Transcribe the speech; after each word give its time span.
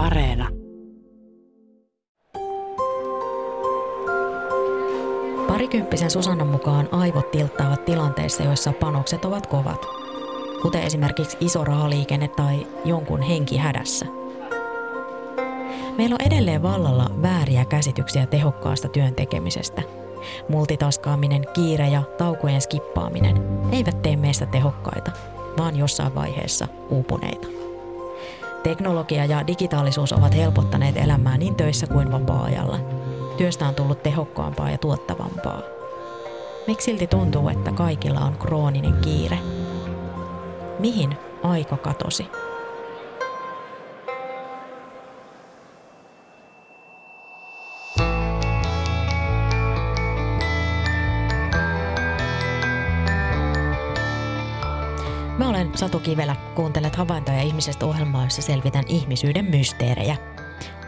Areena. 0.00 0.48
Parikymppisen 5.48 6.10
Susannan 6.10 6.46
mukaan 6.46 6.88
aivot 6.92 7.30
tilttaavat 7.30 7.84
tilanteissa, 7.84 8.42
joissa 8.42 8.72
panokset 8.72 9.24
ovat 9.24 9.46
kovat, 9.46 9.86
kuten 10.62 10.82
esimerkiksi 10.82 11.36
iso 11.40 11.64
rahaliikenne 11.64 12.28
tai 12.28 12.66
jonkun 12.84 13.22
henki 13.22 13.56
hädässä. 13.56 14.06
Meillä 15.98 16.16
on 16.20 16.26
edelleen 16.26 16.62
vallalla 16.62 17.10
vääriä 17.22 17.64
käsityksiä 17.64 18.26
tehokkaasta 18.26 18.88
työn 18.88 19.14
tekemisestä. 19.14 19.82
Multitaskaaminen, 20.48 21.44
kiire 21.52 21.88
ja 21.88 22.02
taukojen 22.18 22.60
skippaaminen 22.60 23.42
eivät 23.72 24.02
tee 24.02 24.16
meistä 24.16 24.46
tehokkaita, 24.46 25.10
vaan 25.58 25.76
jossain 25.76 26.14
vaiheessa 26.14 26.68
uupuneita. 26.90 27.59
Teknologia 28.62 29.24
ja 29.24 29.46
digitaalisuus 29.46 30.12
ovat 30.12 30.36
helpottaneet 30.36 30.96
elämää 30.96 31.38
niin 31.38 31.54
töissä 31.54 31.86
kuin 31.86 32.12
vapaa-ajalla. 32.12 32.78
Työstä 33.36 33.68
on 33.68 33.74
tullut 33.74 34.02
tehokkaampaa 34.02 34.70
ja 34.70 34.78
tuottavampaa. 34.78 35.60
Miksi 36.66 36.84
silti 36.84 37.06
tuntuu, 37.06 37.48
että 37.48 37.72
kaikilla 37.72 38.20
on 38.20 38.38
krooninen 38.38 38.94
kiire? 38.94 39.38
Mihin 40.78 41.16
aika 41.42 41.76
katosi? 41.76 42.26
Mä 55.40 55.48
olen 55.48 55.78
Satu 55.78 56.00
Kivelä. 56.00 56.36
Kuuntelet 56.54 56.96
havaintoja 56.96 57.42
ihmisestä 57.42 57.86
ohjelmaa, 57.86 58.24
jossa 58.24 58.42
selvitän 58.42 58.84
ihmisyyden 58.88 59.44
mysteerejä. 59.44 60.16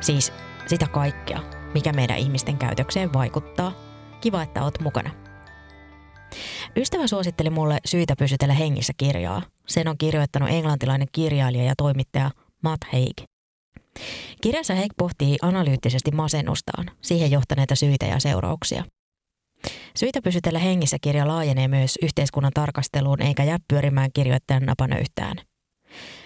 Siis 0.01 0.33
sitä 0.67 0.87
kaikkea, 0.89 1.41
mikä 1.75 1.93
meidän 1.93 2.19
ihmisten 2.19 2.59
käytökseen 2.59 3.13
vaikuttaa. 3.13 3.73
Kiva, 4.21 4.43
että 4.43 4.65
oot 4.65 4.81
mukana. 4.81 5.11
Ystävä 6.77 7.07
suositteli 7.07 7.51
mulle 7.51 7.79
Syitä 7.85 8.15
pysytellä 8.19 8.55
hengissä 8.55 8.93
kirjaa. 8.97 9.43
Sen 9.67 9.89
on 9.89 9.99
kirjoittanut 9.99 10.51
englantilainen 10.51 11.09
kirjailija 11.13 11.65
ja 11.65 11.75
toimittaja 11.77 12.31
Matt 12.63 12.85
Haig. 12.93 13.17
Kirjassa 14.41 14.75
Haig 14.75 14.93
pohtii 14.97 15.37
analyyttisesti 15.43 16.11
masennustaan, 16.11 16.91
siihen 17.01 17.31
johtaneita 17.31 17.75
syitä 17.75 18.07
ja 18.07 18.21
seurauksia. 18.21 18.85
Syitä 19.97 20.23
pysytellä 20.23 20.59
hengissä 20.59 20.97
kirja 21.01 21.29
laajenee 21.29 21.69
myös 21.69 21.99
yhteiskunnan 22.03 22.53
tarkasteluun 22.55 23.23
eikä 23.23 23.45
jää 23.45 23.59
pyörimään 23.69 24.11
kirjoittajan 24.15 24.63
napanöyhtään. 24.63 25.37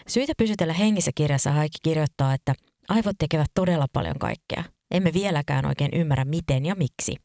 Syitä 0.08 0.32
pysytellä 0.38 0.72
hengissä 0.72 1.10
kirjassa 1.14 1.52
Haikki 1.52 1.78
kirjoittaa, 1.82 2.34
että 2.34 2.54
aivot 2.88 3.16
tekevät 3.18 3.50
todella 3.54 3.86
paljon 3.92 4.18
kaikkea. 4.18 4.64
Emme 4.90 5.12
vieläkään 5.12 5.66
oikein 5.66 5.90
ymmärrä 5.94 6.24
miten 6.24 6.66
ja 6.66 6.74
miksi. 6.74 7.16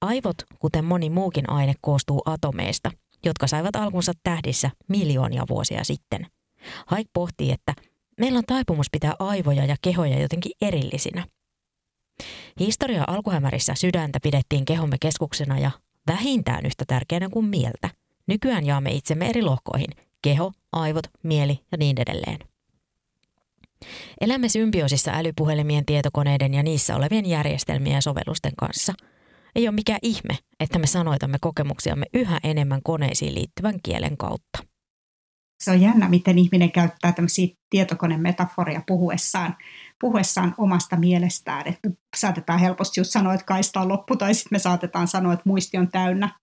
Aivot, 0.00 0.36
kuten 0.58 0.84
moni 0.84 1.10
muukin 1.10 1.50
aine, 1.50 1.74
koostuu 1.80 2.22
atomeista, 2.24 2.90
jotka 3.24 3.46
saivat 3.46 3.76
alkunsa 3.76 4.12
tähdissä 4.22 4.70
miljoonia 4.88 5.42
vuosia 5.48 5.84
sitten. 5.84 6.26
Haik 6.86 7.06
pohtii, 7.12 7.52
että 7.52 7.74
meillä 8.20 8.38
on 8.38 8.44
taipumus 8.46 8.86
pitää 8.92 9.14
aivoja 9.18 9.64
ja 9.64 9.76
kehoja 9.82 10.20
jotenkin 10.20 10.52
erillisinä– 10.60 11.24
Historia 12.60 13.04
alkuhämärissä 13.06 13.74
sydäntä 13.74 14.18
pidettiin 14.22 14.64
kehomme 14.64 14.96
keskuksena 15.00 15.58
ja 15.58 15.70
vähintään 16.06 16.66
yhtä 16.66 16.84
tärkeänä 16.86 17.28
kuin 17.28 17.46
mieltä. 17.46 17.88
Nykyään 18.26 18.66
jaamme 18.66 18.90
itsemme 18.90 19.28
eri 19.28 19.42
lohkoihin, 19.42 19.90
keho, 20.22 20.52
aivot, 20.72 21.04
mieli 21.22 21.60
ja 21.72 21.78
niin 21.78 22.00
edelleen. 22.00 22.38
Elämme 24.20 24.48
symbioosissa 24.48 25.10
älypuhelimien, 25.14 25.86
tietokoneiden 25.86 26.54
ja 26.54 26.62
niissä 26.62 26.96
olevien 26.96 27.26
järjestelmien 27.26 27.94
ja 27.94 28.00
sovellusten 28.00 28.52
kanssa. 28.56 28.94
Ei 29.54 29.68
ole 29.68 29.74
mikään 29.74 29.98
ihme, 30.02 30.38
että 30.60 30.78
me 30.78 30.86
sanoitamme 30.86 31.38
kokemuksiamme 31.40 32.06
yhä 32.14 32.38
enemmän 32.44 32.80
koneisiin 32.84 33.34
liittyvän 33.34 33.74
kielen 33.82 34.16
kautta. 34.16 34.58
Se 35.60 35.70
on 35.70 35.80
jännä, 35.80 36.08
miten 36.08 36.38
ihminen 36.38 36.72
käyttää 36.72 37.12
tämmöisiä 37.12 37.48
tietokonemetaforia 37.70 38.82
puhuessaan 38.86 39.56
puhuessaan 40.00 40.54
omasta 40.58 40.96
mielestään. 40.96 41.68
Että 41.68 41.90
saatetaan 42.16 42.60
helposti 42.60 43.00
just 43.00 43.10
sanoa, 43.10 43.34
että 43.34 43.46
kaista 43.46 43.80
on 43.80 43.88
loppu, 43.88 44.16
tai 44.16 44.34
sitten 44.34 44.56
me 44.56 44.58
saatetaan 44.58 45.08
sanoa, 45.08 45.32
että 45.32 45.48
muisti 45.48 45.78
on 45.78 45.88
täynnä. 45.88 46.38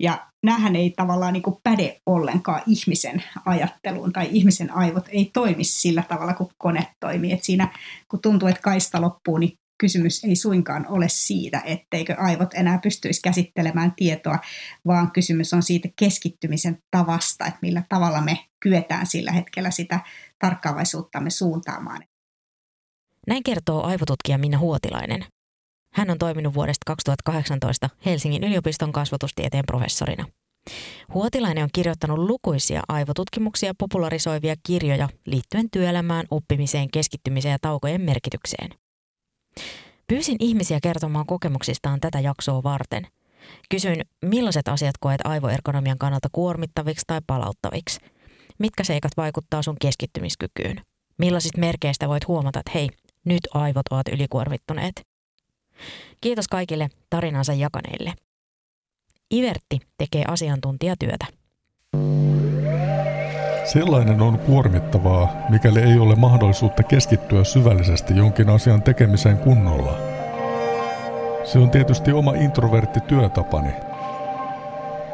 Ja 0.00 0.26
näähän 0.44 0.76
ei 0.76 0.90
tavallaan 0.96 1.32
niin 1.32 1.42
kuin 1.42 1.56
päde 1.62 2.00
ollenkaan 2.06 2.62
ihmisen 2.66 3.22
ajatteluun, 3.44 4.12
tai 4.12 4.28
ihmisen 4.30 4.76
aivot 4.76 5.04
ei 5.08 5.30
toimi 5.32 5.64
sillä 5.64 6.02
tavalla 6.02 6.34
kuin 6.34 6.50
kone 6.58 6.86
toimii. 7.00 7.32
Et 7.32 7.42
siinä 7.42 7.68
kun 8.08 8.20
tuntuu, 8.22 8.48
että 8.48 8.62
kaista 8.62 9.00
loppuu, 9.00 9.38
niin 9.38 9.52
kysymys 9.80 10.24
ei 10.24 10.36
suinkaan 10.36 10.86
ole 10.88 11.06
siitä, 11.08 11.62
etteikö 11.64 12.14
aivot 12.18 12.54
enää 12.54 12.78
pystyisi 12.78 13.20
käsittelemään 13.22 13.92
tietoa, 13.96 14.38
vaan 14.86 15.10
kysymys 15.10 15.52
on 15.52 15.62
siitä 15.62 15.88
keskittymisen 15.98 16.78
tavasta, 16.90 17.46
että 17.46 17.58
millä 17.62 17.82
tavalla 17.88 18.20
me 18.20 18.38
kyetään 18.60 19.06
sillä 19.06 19.32
hetkellä 19.32 19.70
sitä 19.70 20.00
tarkkaavaisuuttamme 20.38 21.30
suuntaamaan. 21.30 22.02
Näin 23.26 23.42
kertoo 23.42 23.82
aivotutkija 23.82 24.38
Minna 24.38 24.58
Huotilainen. 24.58 25.24
Hän 25.94 26.10
on 26.10 26.18
toiminut 26.18 26.54
vuodesta 26.54 26.82
2018 26.86 27.90
Helsingin 28.06 28.44
yliopiston 28.44 28.92
kasvatustieteen 28.92 29.64
professorina. 29.66 30.26
Huotilainen 31.14 31.64
on 31.64 31.70
kirjoittanut 31.72 32.18
lukuisia 32.18 32.82
aivotutkimuksia 32.88 33.72
popularisoivia 33.78 34.54
kirjoja 34.62 35.08
liittyen 35.26 35.70
työelämään, 35.70 36.26
oppimiseen, 36.30 36.90
keskittymiseen 36.90 37.52
ja 37.52 37.58
taukojen 37.60 38.00
merkitykseen. 38.00 38.70
Pyysin 40.06 40.36
ihmisiä 40.40 40.78
kertomaan 40.82 41.26
kokemuksistaan 41.26 42.00
tätä 42.00 42.20
jaksoa 42.20 42.62
varten. 42.62 43.06
Kysyin, 43.70 44.04
millaiset 44.24 44.68
asiat 44.68 44.94
koet 45.00 45.20
aivoergonomian 45.24 45.98
kannalta 45.98 46.28
kuormittaviksi 46.32 47.04
tai 47.06 47.20
palauttaviksi. 47.26 48.00
Mitkä 48.58 48.84
seikat 48.84 49.12
vaikuttaa 49.16 49.62
sun 49.62 49.76
keskittymiskykyyn? 49.80 50.80
Millaisista 51.18 51.60
merkeistä 51.60 52.08
voit 52.08 52.28
huomata, 52.28 52.58
että 52.58 52.70
hei, 52.74 52.88
nyt 53.24 53.40
aivot 53.54 53.88
ovat 53.90 54.08
ylikuormittuneet. 54.08 55.06
Kiitos 56.20 56.48
kaikille 56.48 56.88
tarinansa 57.10 57.52
jakaneille. 57.52 58.12
Ivertti 59.34 59.80
tekee 59.98 60.24
asiantuntijatyötä. 60.28 61.26
Sellainen 63.64 64.20
on 64.20 64.38
kuormittavaa, 64.38 65.32
mikäli 65.48 65.80
ei 65.80 65.98
ole 65.98 66.14
mahdollisuutta 66.14 66.82
keskittyä 66.82 67.44
syvällisesti 67.44 68.16
jonkin 68.16 68.50
asian 68.50 68.82
tekemiseen 68.82 69.38
kunnolla. 69.38 69.98
Se 71.44 71.58
on 71.58 71.70
tietysti 71.70 72.12
oma 72.12 72.34
introvertti 72.34 73.00
työtapani. 73.00 73.70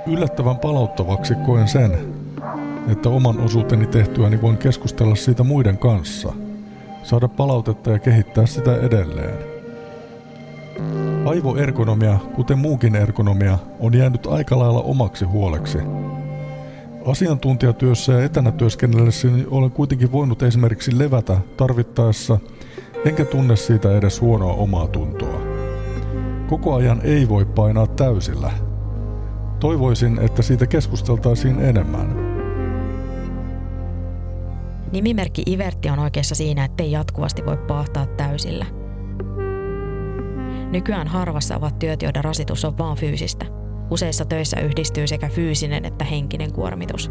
Yllättävän 0.06 0.58
palauttavaksi 0.58 1.34
koen 1.34 1.68
sen, 1.68 2.14
että 2.92 3.08
oman 3.08 3.40
osuuteni 3.40 3.86
tehtyäni 3.86 4.42
voin 4.42 4.58
keskustella 4.58 5.16
siitä 5.16 5.42
muiden 5.42 5.78
kanssa– 5.78 6.32
saada 7.02 7.28
palautetta 7.28 7.90
ja 7.90 7.98
kehittää 7.98 8.46
sitä 8.46 8.76
edelleen. 8.76 9.38
Aivoergonomia, 11.24 12.18
kuten 12.34 12.58
muukin 12.58 12.96
ergonomia, 12.96 13.58
on 13.80 13.94
jäänyt 13.94 14.26
aika 14.26 14.58
lailla 14.58 14.80
omaksi 14.80 15.24
huoleksi. 15.24 15.78
Asiantuntijatyössä 17.06 18.12
ja 18.12 18.24
etänä 18.24 18.52
työskennellessäni 18.52 19.46
olen 19.50 19.70
kuitenkin 19.70 20.12
voinut 20.12 20.42
esimerkiksi 20.42 20.98
levätä 20.98 21.36
tarvittaessa, 21.56 22.38
enkä 23.04 23.24
tunne 23.24 23.56
siitä 23.56 23.96
edes 23.96 24.20
huonoa 24.20 24.52
omaa 24.52 24.86
tuntoa. 24.86 25.40
Koko 26.48 26.74
ajan 26.74 27.00
ei 27.04 27.28
voi 27.28 27.44
painaa 27.44 27.86
täysillä. 27.86 28.50
Toivoisin, 29.60 30.18
että 30.18 30.42
siitä 30.42 30.66
keskusteltaisiin 30.66 31.60
enemmän. 31.60 32.19
Nimimerkki 34.92 35.42
Ivertti 35.46 35.90
on 35.90 35.98
oikeassa 35.98 36.34
siinä, 36.34 36.64
ettei 36.64 36.92
jatkuvasti 36.92 37.46
voi 37.46 37.56
pahtaa 37.56 38.06
täysillä. 38.06 38.66
Nykyään 40.70 41.08
harvassa 41.08 41.56
ovat 41.56 41.78
työt, 41.78 42.02
joiden 42.02 42.24
rasitus 42.24 42.64
on 42.64 42.78
vaan 42.78 42.96
fyysistä. 42.96 43.46
Useissa 43.90 44.24
töissä 44.24 44.60
yhdistyy 44.60 45.06
sekä 45.06 45.28
fyysinen 45.28 45.84
että 45.84 46.04
henkinen 46.04 46.52
kuormitus. 46.52 47.10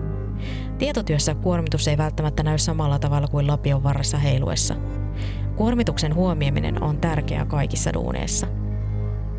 Tietotyössä 0.77 1.35
kuormitus 1.35 1.87
ei 1.87 1.97
välttämättä 1.97 2.43
näy 2.43 2.57
samalla 2.57 2.99
tavalla 2.99 3.27
kuin 3.27 3.47
lapion 3.47 3.83
varressa 3.83 4.17
heiluessa. 4.17 4.75
Kuormituksen 5.55 6.15
huomioiminen 6.15 6.83
on 6.83 6.97
tärkeää 6.97 7.45
kaikissa 7.45 7.93
duuneissa. 7.93 8.47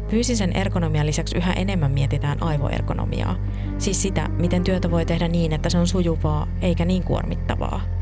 Fyysisen 0.08 0.52
ergonomian 0.52 1.06
lisäksi 1.06 1.36
yhä 1.36 1.52
enemmän 1.52 1.90
mietitään 1.90 2.42
aivoergonomiaa, 2.42 3.36
siis 3.78 4.02
sitä, 4.02 4.28
miten 4.28 4.64
työtä 4.64 4.90
voi 4.90 5.06
tehdä 5.06 5.28
niin, 5.28 5.52
että 5.52 5.70
se 5.70 5.78
on 5.78 5.86
sujuvaa 5.86 6.46
eikä 6.62 6.84
niin 6.84 7.04
kuormittavaa. 7.04 7.99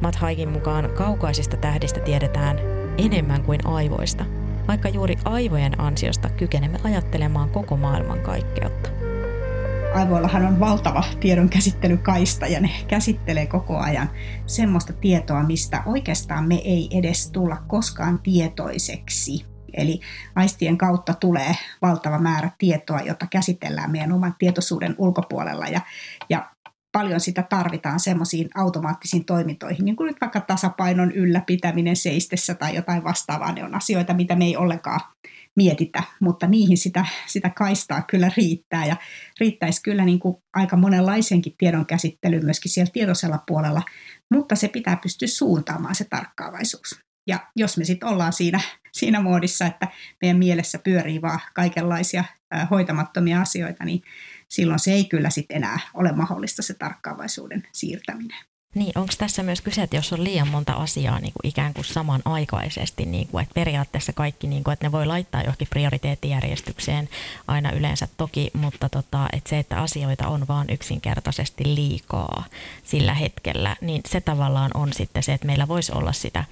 Matt 0.00 0.16
Haikin 0.16 0.48
mukaan 0.48 0.90
kaukaisista 0.90 1.56
tähdistä 1.56 2.00
tiedetään 2.00 2.58
enemmän 2.98 3.42
kuin 3.42 3.66
aivoista, 3.66 4.24
vaikka 4.68 4.88
juuri 4.88 5.16
aivojen 5.24 5.80
ansiosta 5.80 6.30
kykenemme 6.30 6.78
ajattelemaan 6.84 7.50
koko 7.50 7.76
maailman 7.76 8.20
kaikkeutta. 8.20 8.90
aivoillahan 9.94 10.46
on 10.46 10.60
valtava 10.60 11.04
tiedon 11.20 11.48
käsittelykaista 11.48 12.46
ja 12.46 12.60
ne 12.60 12.70
käsittelee 12.88 13.46
koko 13.46 13.78
ajan 13.78 14.10
semmoista 14.46 14.92
tietoa, 14.92 15.42
mistä 15.42 15.82
oikeastaan 15.86 16.48
me 16.48 16.54
ei 16.54 16.88
edes 16.90 17.30
tulla 17.30 17.56
koskaan 17.66 18.18
tietoiseksi. 18.18 19.44
Eli 19.74 20.00
aistien 20.34 20.78
kautta 20.78 21.14
tulee 21.14 21.56
valtava 21.82 22.18
määrä 22.18 22.50
tietoa, 22.58 23.00
jota 23.00 23.26
käsitellään 23.30 23.90
meidän 23.90 24.12
oman 24.12 24.34
tietoisuuden 24.38 24.94
ulkopuolella. 24.98 25.66
Ja, 25.66 25.80
ja 26.28 26.50
paljon 26.96 27.20
sitä 27.20 27.42
tarvitaan 27.42 28.00
semmoisiin 28.00 28.48
automaattisiin 28.54 29.24
toimintoihin, 29.24 29.84
niin 29.84 29.96
kuin 29.96 30.06
nyt 30.06 30.20
vaikka 30.20 30.40
tasapainon 30.40 31.12
ylläpitäminen 31.12 31.96
seistessä 31.96 32.54
tai 32.54 32.74
jotain 32.74 33.04
vastaavaa. 33.04 33.52
Ne 33.52 33.64
on 33.64 33.74
asioita, 33.74 34.14
mitä 34.14 34.36
me 34.36 34.44
ei 34.44 34.56
ollenkaan 34.56 35.00
mietitä, 35.56 36.02
mutta 36.20 36.46
niihin 36.46 36.76
sitä, 36.76 37.06
sitä 37.26 37.50
kaistaa 37.50 38.02
kyllä 38.02 38.30
riittää 38.36 38.86
ja 38.86 38.96
riittäisi 39.40 39.82
kyllä 39.82 40.04
niin 40.04 40.18
kuin 40.18 40.36
aika 40.56 40.76
monenlaisenkin 40.76 41.54
tiedon 41.58 41.86
käsittely 41.86 42.40
myöskin 42.40 42.72
siellä 42.72 42.90
tietoisella 42.92 43.38
puolella, 43.46 43.82
mutta 44.34 44.56
se 44.56 44.68
pitää 44.68 44.96
pystyä 44.96 45.28
suuntaamaan 45.28 45.94
se 45.94 46.06
tarkkaavaisuus. 46.10 46.98
Ja 47.28 47.38
jos 47.56 47.78
me 47.78 47.84
sitten 47.84 48.08
ollaan 48.08 48.32
siinä, 48.32 48.60
siinä 48.92 49.20
muodissa, 49.20 49.66
että 49.66 49.88
meidän 50.22 50.38
mielessä 50.38 50.78
pyörii 50.78 51.22
vaan 51.22 51.40
kaikenlaisia 51.54 52.24
hoitamattomia 52.70 53.40
asioita, 53.40 53.84
niin 53.84 54.02
silloin 54.48 54.80
se 54.80 54.92
ei 54.92 55.04
kyllä 55.04 55.30
sitten 55.30 55.56
enää 55.56 55.78
ole 55.94 56.12
mahdollista 56.12 56.62
se 56.62 56.74
tarkkaavaisuuden 56.74 57.68
siirtäminen. 57.72 58.38
Niin, 58.76 58.98
onko 58.98 59.12
tässä 59.18 59.42
myös 59.42 59.60
kyse, 59.60 59.82
että 59.82 59.96
jos 59.96 60.12
on 60.12 60.24
liian 60.24 60.48
monta 60.48 60.72
asiaa 60.72 61.20
niin 61.20 61.32
kuin 61.32 61.50
ikään 61.50 61.74
kuin 61.74 61.84
samanaikaisesti, 61.84 63.06
niin 63.06 63.28
kuin, 63.28 63.42
että 63.42 63.54
periaatteessa 63.54 64.12
kaikki, 64.12 64.46
niin 64.46 64.64
kuin, 64.64 64.72
että 64.72 64.86
ne 64.86 64.92
voi 64.92 65.06
laittaa 65.06 65.42
johonkin 65.42 65.68
prioriteettijärjestykseen 65.70 67.08
aina 67.48 67.72
yleensä 67.72 68.08
toki, 68.16 68.50
mutta 68.52 68.88
tota, 68.88 69.28
että 69.32 69.50
se, 69.50 69.58
että 69.58 69.76
asioita 69.76 70.28
on 70.28 70.48
vaan 70.48 70.66
yksinkertaisesti 70.70 71.64
liikaa 71.74 72.44
sillä 72.84 73.14
hetkellä, 73.14 73.76
niin 73.80 74.02
se 74.08 74.20
tavallaan 74.20 74.70
on 74.74 74.92
sitten 74.92 75.22
se, 75.22 75.32
että 75.32 75.46
meillä 75.46 75.68
voisi 75.68 75.92
olla 75.92 76.12
sitä, 76.12 76.44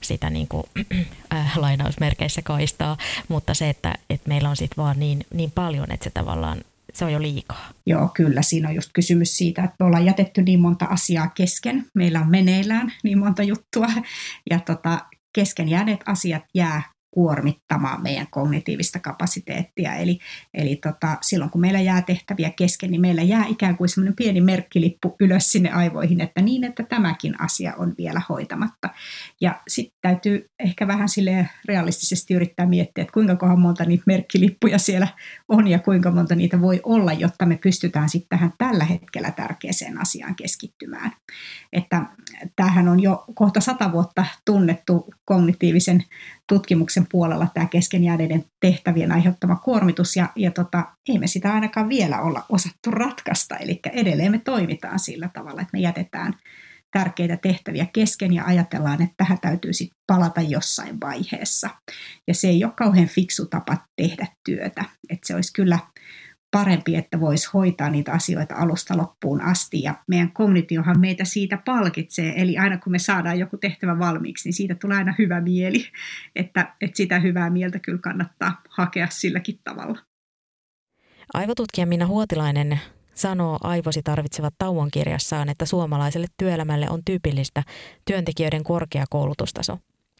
sitä 0.00 0.30
niin 0.30 0.48
kuin, 0.48 0.64
äh, 1.34 1.58
lainausmerkeissä 1.58 2.42
kaistaa, 2.42 2.96
mutta 3.28 3.54
se, 3.54 3.68
että, 3.68 3.94
että 4.10 4.28
meillä 4.28 4.50
on 4.50 4.56
sitten 4.56 4.82
vaan 4.84 4.98
niin, 4.98 5.26
niin 5.34 5.50
paljon, 5.50 5.92
että 5.92 6.04
se 6.04 6.10
tavallaan 6.10 6.60
se 6.94 7.04
on 7.04 7.12
jo 7.12 7.22
liikaa. 7.22 7.68
Joo, 7.86 8.08
kyllä. 8.14 8.42
Siinä 8.42 8.68
on 8.68 8.74
just 8.74 8.90
kysymys 8.94 9.36
siitä, 9.36 9.64
että 9.64 9.76
me 9.80 9.86
ollaan 9.86 10.06
jätetty 10.06 10.42
niin 10.42 10.60
monta 10.60 10.84
asiaa 10.84 11.28
kesken. 11.28 11.86
Meillä 11.94 12.20
on 12.20 12.30
meneillään 12.30 12.92
niin 13.04 13.18
monta 13.18 13.42
juttua. 13.42 13.86
Ja 14.50 14.60
tota, 14.60 14.98
kesken 15.32 15.68
jääneet 15.68 16.00
asiat 16.06 16.42
jää 16.54 16.82
kuormittamaan 17.10 18.02
meidän 18.02 18.26
kognitiivista 18.30 18.98
kapasiteettia. 18.98 19.94
Eli, 19.94 20.18
eli 20.54 20.76
tota, 20.76 21.16
silloin 21.22 21.50
kun 21.50 21.60
meillä 21.60 21.80
jää 21.80 22.02
tehtäviä 22.02 22.50
kesken, 22.50 22.90
niin 22.90 23.00
meillä 23.00 23.22
jää 23.22 23.44
ikään 23.48 23.76
kuin 23.76 23.88
semmoinen 23.88 24.16
pieni 24.16 24.40
merkkilippu 24.40 25.16
ylös 25.20 25.52
sinne 25.52 25.70
aivoihin, 25.70 26.20
että 26.20 26.42
niin, 26.42 26.64
että 26.64 26.82
tämäkin 26.82 27.40
asia 27.40 27.74
on 27.76 27.94
vielä 27.98 28.22
hoitamatta. 28.28 28.88
Ja 29.40 29.60
sitten 29.68 29.98
täytyy 30.02 30.46
ehkä 30.58 30.86
vähän 30.86 31.08
sille 31.08 31.48
realistisesti 31.68 32.34
yrittää 32.34 32.66
miettiä, 32.66 33.02
että 33.02 33.12
kuinka 33.12 33.36
kohan 33.36 33.60
monta 33.60 33.84
niitä 33.84 34.04
merkkilippuja 34.06 34.78
siellä 34.78 35.08
on 35.48 35.66
ja 35.66 35.78
kuinka 35.78 36.10
monta 36.10 36.34
niitä 36.34 36.60
voi 36.60 36.80
olla, 36.82 37.12
jotta 37.12 37.46
me 37.46 37.58
pystytään 37.62 38.08
sitten 38.08 38.28
tähän 38.38 38.52
tällä 38.58 38.84
hetkellä 38.84 39.30
tärkeäseen 39.30 40.00
asiaan 40.00 40.34
keskittymään. 40.34 41.12
Että 41.72 42.06
tämähän 42.56 42.88
on 42.88 43.00
jo 43.00 43.24
kohta 43.34 43.60
sata 43.60 43.92
vuotta 43.92 44.24
tunnettu 44.44 45.08
kognitiivisen 45.24 46.04
tutkimuksen 46.50 47.06
puolella 47.10 47.46
tämä 47.54 47.66
keskenjääneiden 47.66 48.44
tehtävien 48.60 49.12
aiheuttama 49.12 49.56
kuormitus, 49.56 50.16
ja, 50.16 50.28
ja 50.36 50.50
tota, 50.50 50.84
ei 51.08 51.18
me 51.18 51.26
sitä 51.26 51.52
ainakaan 51.52 51.88
vielä 51.88 52.20
olla 52.20 52.44
osattu 52.48 52.90
ratkaista, 52.90 53.56
eli 53.56 53.80
edelleen 53.92 54.30
me 54.30 54.38
toimitaan 54.38 54.98
sillä 54.98 55.30
tavalla, 55.32 55.60
että 55.60 55.70
me 55.72 55.80
jätetään 55.80 56.34
tärkeitä 56.92 57.36
tehtäviä 57.36 57.86
kesken 57.92 58.32
ja 58.32 58.44
ajatellaan, 58.44 59.02
että 59.02 59.14
tähän 59.16 59.38
täytyy 59.40 59.72
sitten 59.72 59.98
palata 60.06 60.40
jossain 60.40 61.00
vaiheessa. 61.00 61.70
Ja 62.28 62.34
se 62.34 62.48
ei 62.48 62.64
ole 62.64 62.72
kauhean 62.76 63.08
fiksu 63.08 63.46
tapa 63.46 63.76
tehdä 63.96 64.26
työtä. 64.44 64.84
Että 65.08 65.26
se 65.26 65.34
olisi 65.34 65.52
kyllä 65.52 65.78
parempi, 66.50 66.96
että 66.96 67.20
voisi 67.20 67.50
hoitaa 67.54 67.90
niitä 67.90 68.12
asioita 68.12 68.54
alusta 68.54 68.96
loppuun 68.96 69.40
asti. 69.40 69.82
Ja 69.82 69.94
meidän 70.06 70.32
kognitiohan 70.32 71.00
meitä 71.00 71.24
siitä 71.24 71.58
palkitsee, 71.64 72.32
eli 72.36 72.58
aina 72.58 72.78
kun 72.78 72.92
me 72.92 72.98
saadaan 72.98 73.38
joku 73.38 73.56
tehtävä 73.56 73.98
valmiiksi, 73.98 74.48
niin 74.48 74.54
siitä 74.54 74.74
tulee 74.74 74.96
aina 74.96 75.14
hyvä 75.18 75.40
mieli, 75.40 75.86
että, 76.36 76.74
että 76.80 76.96
sitä 76.96 77.18
hyvää 77.18 77.50
mieltä 77.50 77.78
kyllä 77.78 77.98
kannattaa 77.98 78.60
hakea 78.68 79.06
silläkin 79.10 79.60
tavalla. 79.64 79.98
Aivotutkija 81.34 81.86
Minna 81.86 82.06
Huotilainen 82.06 82.80
sanoo 83.14 83.58
Aivosi 83.62 84.02
tarvitsevat 84.02 84.54
tauon 84.58 84.90
kirjassaan, 84.90 85.48
että 85.48 85.66
suomalaiselle 85.66 86.26
työelämälle 86.36 86.90
on 86.90 87.00
tyypillistä 87.04 87.62
työntekijöiden 88.04 88.64
korkea 88.64 89.04
koulutustaso. 89.10 89.78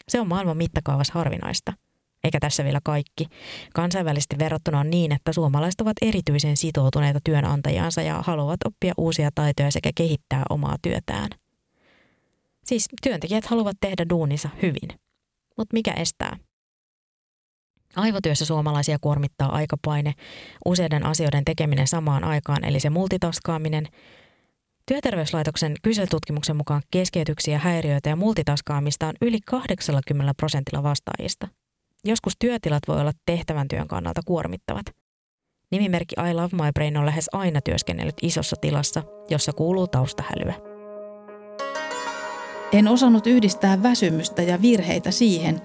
Se 0.08 0.20
on 0.20 0.28
maailman 0.28 0.56
mittakaavassa 0.56 1.12
harvinaista– 1.14 1.72
eikä 2.24 2.40
tässä 2.40 2.64
vielä 2.64 2.80
kaikki. 2.84 3.26
Kansainvälisesti 3.74 4.38
verrattuna 4.38 4.80
on 4.80 4.90
niin, 4.90 5.12
että 5.12 5.32
suomalaiset 5.32 5.80
ovat 5.80 5.96
erityisen 6.02 6.56
sitoutuneita 6.56 7.20
työnantajansa 7.24 8.02
ja 8.02 8.22
haluavat 8.26 8.60
oppia 8.64 8.94
uusia 8.96 9.30
taitoja 9.34 9.70
sekä 9.70 9.90
kehittää 9.94 10.42
omaa 10.50 10.76
työtään. 10.82 11.30
Siis 12.64 12.88
työntekijät 13.02 13.46
haluavat 13.46 13.76
tehdä 13.80 14.06
duuninsa 14.10 14.48
hyvin. 14.62 14.88
Mutta 15.56 15.74
mikä 15.74 15.92
estää? 15.92 16.36
Aivotyössä 17.96 18.44
suomalaisia 18.44 18.98
kuormittaa 19.00 19.52
aikapaine, 19.52 20.14
useiden 20.66 21.06
asioiden 21.06 21.44
tekeminen 21.44 21.86
samaan 21.86 22.24
aikaan, 22.24 22.64
eli 22.64 22.80
se 22.80 22.90
multitaskaaminen. 22.90 23.86
Työterveyslaitoksen 24.86 25.74
kyselytutkimuksen 25.82 26.56
mukaan 26.56 26.82
keskeytyksiä, 26.90 27.58
häiriöitä 27.58 28.08
ja 28.08 28.16
multitaskaamista 28.16 29.06
on 29.06 29.14
yli 29.22 29.38
80 29.46 30.34
prosentilla 30.34 30.82
vastaajista– 30.82 31.48
Joskus 32.04 32.32
työtilat 32.38 32.82
voi 32.88 33.00
olla 33.00 33.12
tehtävän 33.26 33.68
työn 33.68 33.88
kannalta 33.88 34.20
kuormittavat. 34.24 34.86
Nimimerkki 35.70 36.14
I 36.30 36.34
Love 36.34 36.56
My 36.56 36.72
Brain 36.74 36.96
on 36.96 37.06
lähes 37.06 37.28
aina 37.32 37.60
työskennellyt 37.60 38.16
isossa 38.22 38.56
tilassa, 38.60 39.02
jossa 39.30 39.52
kuuluu 39.52 39.86
taustahälyä. 39.86 40.54
En 42.72 42.88
osannut 42.88 43.26
yhdistää 43.26 43.82
väsymystä 43.82 44.42
ja 44.42 44.62
virheitä 44.62 45.10
siihen, 45.10 45.60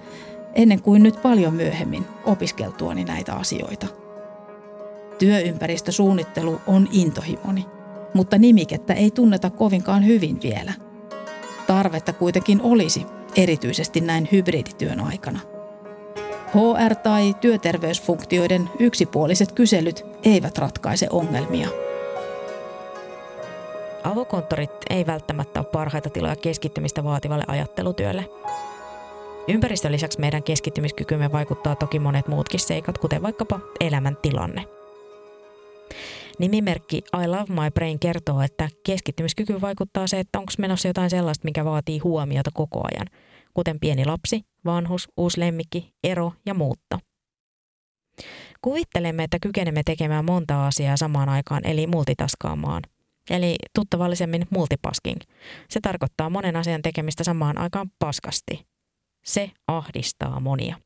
ennen 0.54 0.82
kuin 0.82 1.02
nyt 1.02 1.22
paljon 1.22 1.54
myöhemmin 1.54 2.06
opiskeltuani 2.24 3.04
näitä 3.04 3.34
asioita. 3.34 3.86
Työympäristösuunnittelu 5.18 6.60
on 6.66 6.88
intohimoni, 6.92 7.66
mutta 8.14 8.38
nimikettä 8.38 8.94
ei 8.94 9.10
tunneta 9.10 9.50
kovinkaan 9.50 10.06
hyvin 10.06 10.42
vielä. 10.42 10.72
Tarvetta 11.66 12.12
kuitenkin 12.12 12.62
olisi, 12.62 13.06
erityisesti 13.36 14.00
näin 14.00 14.28
hybridityön 14.32 15.00
aikana– 15.00 15.40
HR- 16.46 16.94
tai 16.94 17.34
työterveysfunktioiden 17.40 18.70
yksipuoliset 18.78 19.52
kyselyt 19.52 20.06
eivät 20.24 20.58
ratkaise 20.58 21.06
ongelmia. 21.10 21.68
Avokonttorit 24.04 24.70
ei 24.90 25.06
välttämättä 25.06 25.60
ole 25.60 25.68
parhaita 25.72 26.10
tiloja 26.10 26.36
keskittymistä 26.36 27.04
vaativalle 27.04 27.44
ajattelutyölle. 27.46 28.28
Ympäristön 29.48 29.92
lisäksi 29.92 30.20
meidän 30.20 30.42
keskittymiskykymme 30.42 31.32
vaikuttaa 31.32 31.74
toki 31.74 31.98
monet 31.98 32.28
muutkin 32.28 32.60
seikat, 32.60 32.98
kuten 32.98 33.22
vaikkapa 33.22 33.60
elämäntilanne. 33.80 34.64
Nimimerkki 36.38 36.96
I 36.96 37.26
Love 37.26 37.44
My 37.48 37.70
Brain 37.74 37.98
kertoo, 37.98 38.40
että 38.40 38.68
keskittymiskyky 38.84 39.60
vaikuttaa 39.60 40.06
se, 40.06 40.20
että 40.20 40.38
onko 40.38 40.52
menossa 40.58 40.88
jotain 40.88 41.10
sellaista, 41.10 41.44
mikä 41.44 41.64
vaatii 41.64 41.98
huomiota 41.98 42.50
koko 42.54 42.80
ajan– 42.92 43.06
kuten 43.56 43.80
pieni 43.80 44.04
lapsi, 44.04 44.42
vanhus, 44.64 45.08
uusi 45.16 45.40
lemmikki, 45.40 45.94
ero 46.04 46.32
ja 46.46 46.54
muutto. 46.54 46.98
Kuvittelemme, 48.60 49.24
että 49.24 49.38
kykenemme 49.42 49.82
tekemään 49.84 50.24
monta 50.24 50.66
asiaa 50.66 50.96
samaan 50.96 51.28
aikaan, 51.28 51.66
eli 51.66 51.86
multitaskaamaan. 51.86 52.82
Eli 53.30 53.56
tuttavallisemmin 53.74 54.46
multipasking. 54.50 55.20
Se 55.70 55.80
tarkoittaa 55.80 56.30
monen 56.30 56.56
asian 56.56 56.82
tekemistä 56.82 57.24
samaan 57.24 57.58
aikaan 57.58 57.90
paskasti. 57.98 58.66
Se 59.24 59.50
ahdistaa 59.66 60.40
monia. 60.40 60.76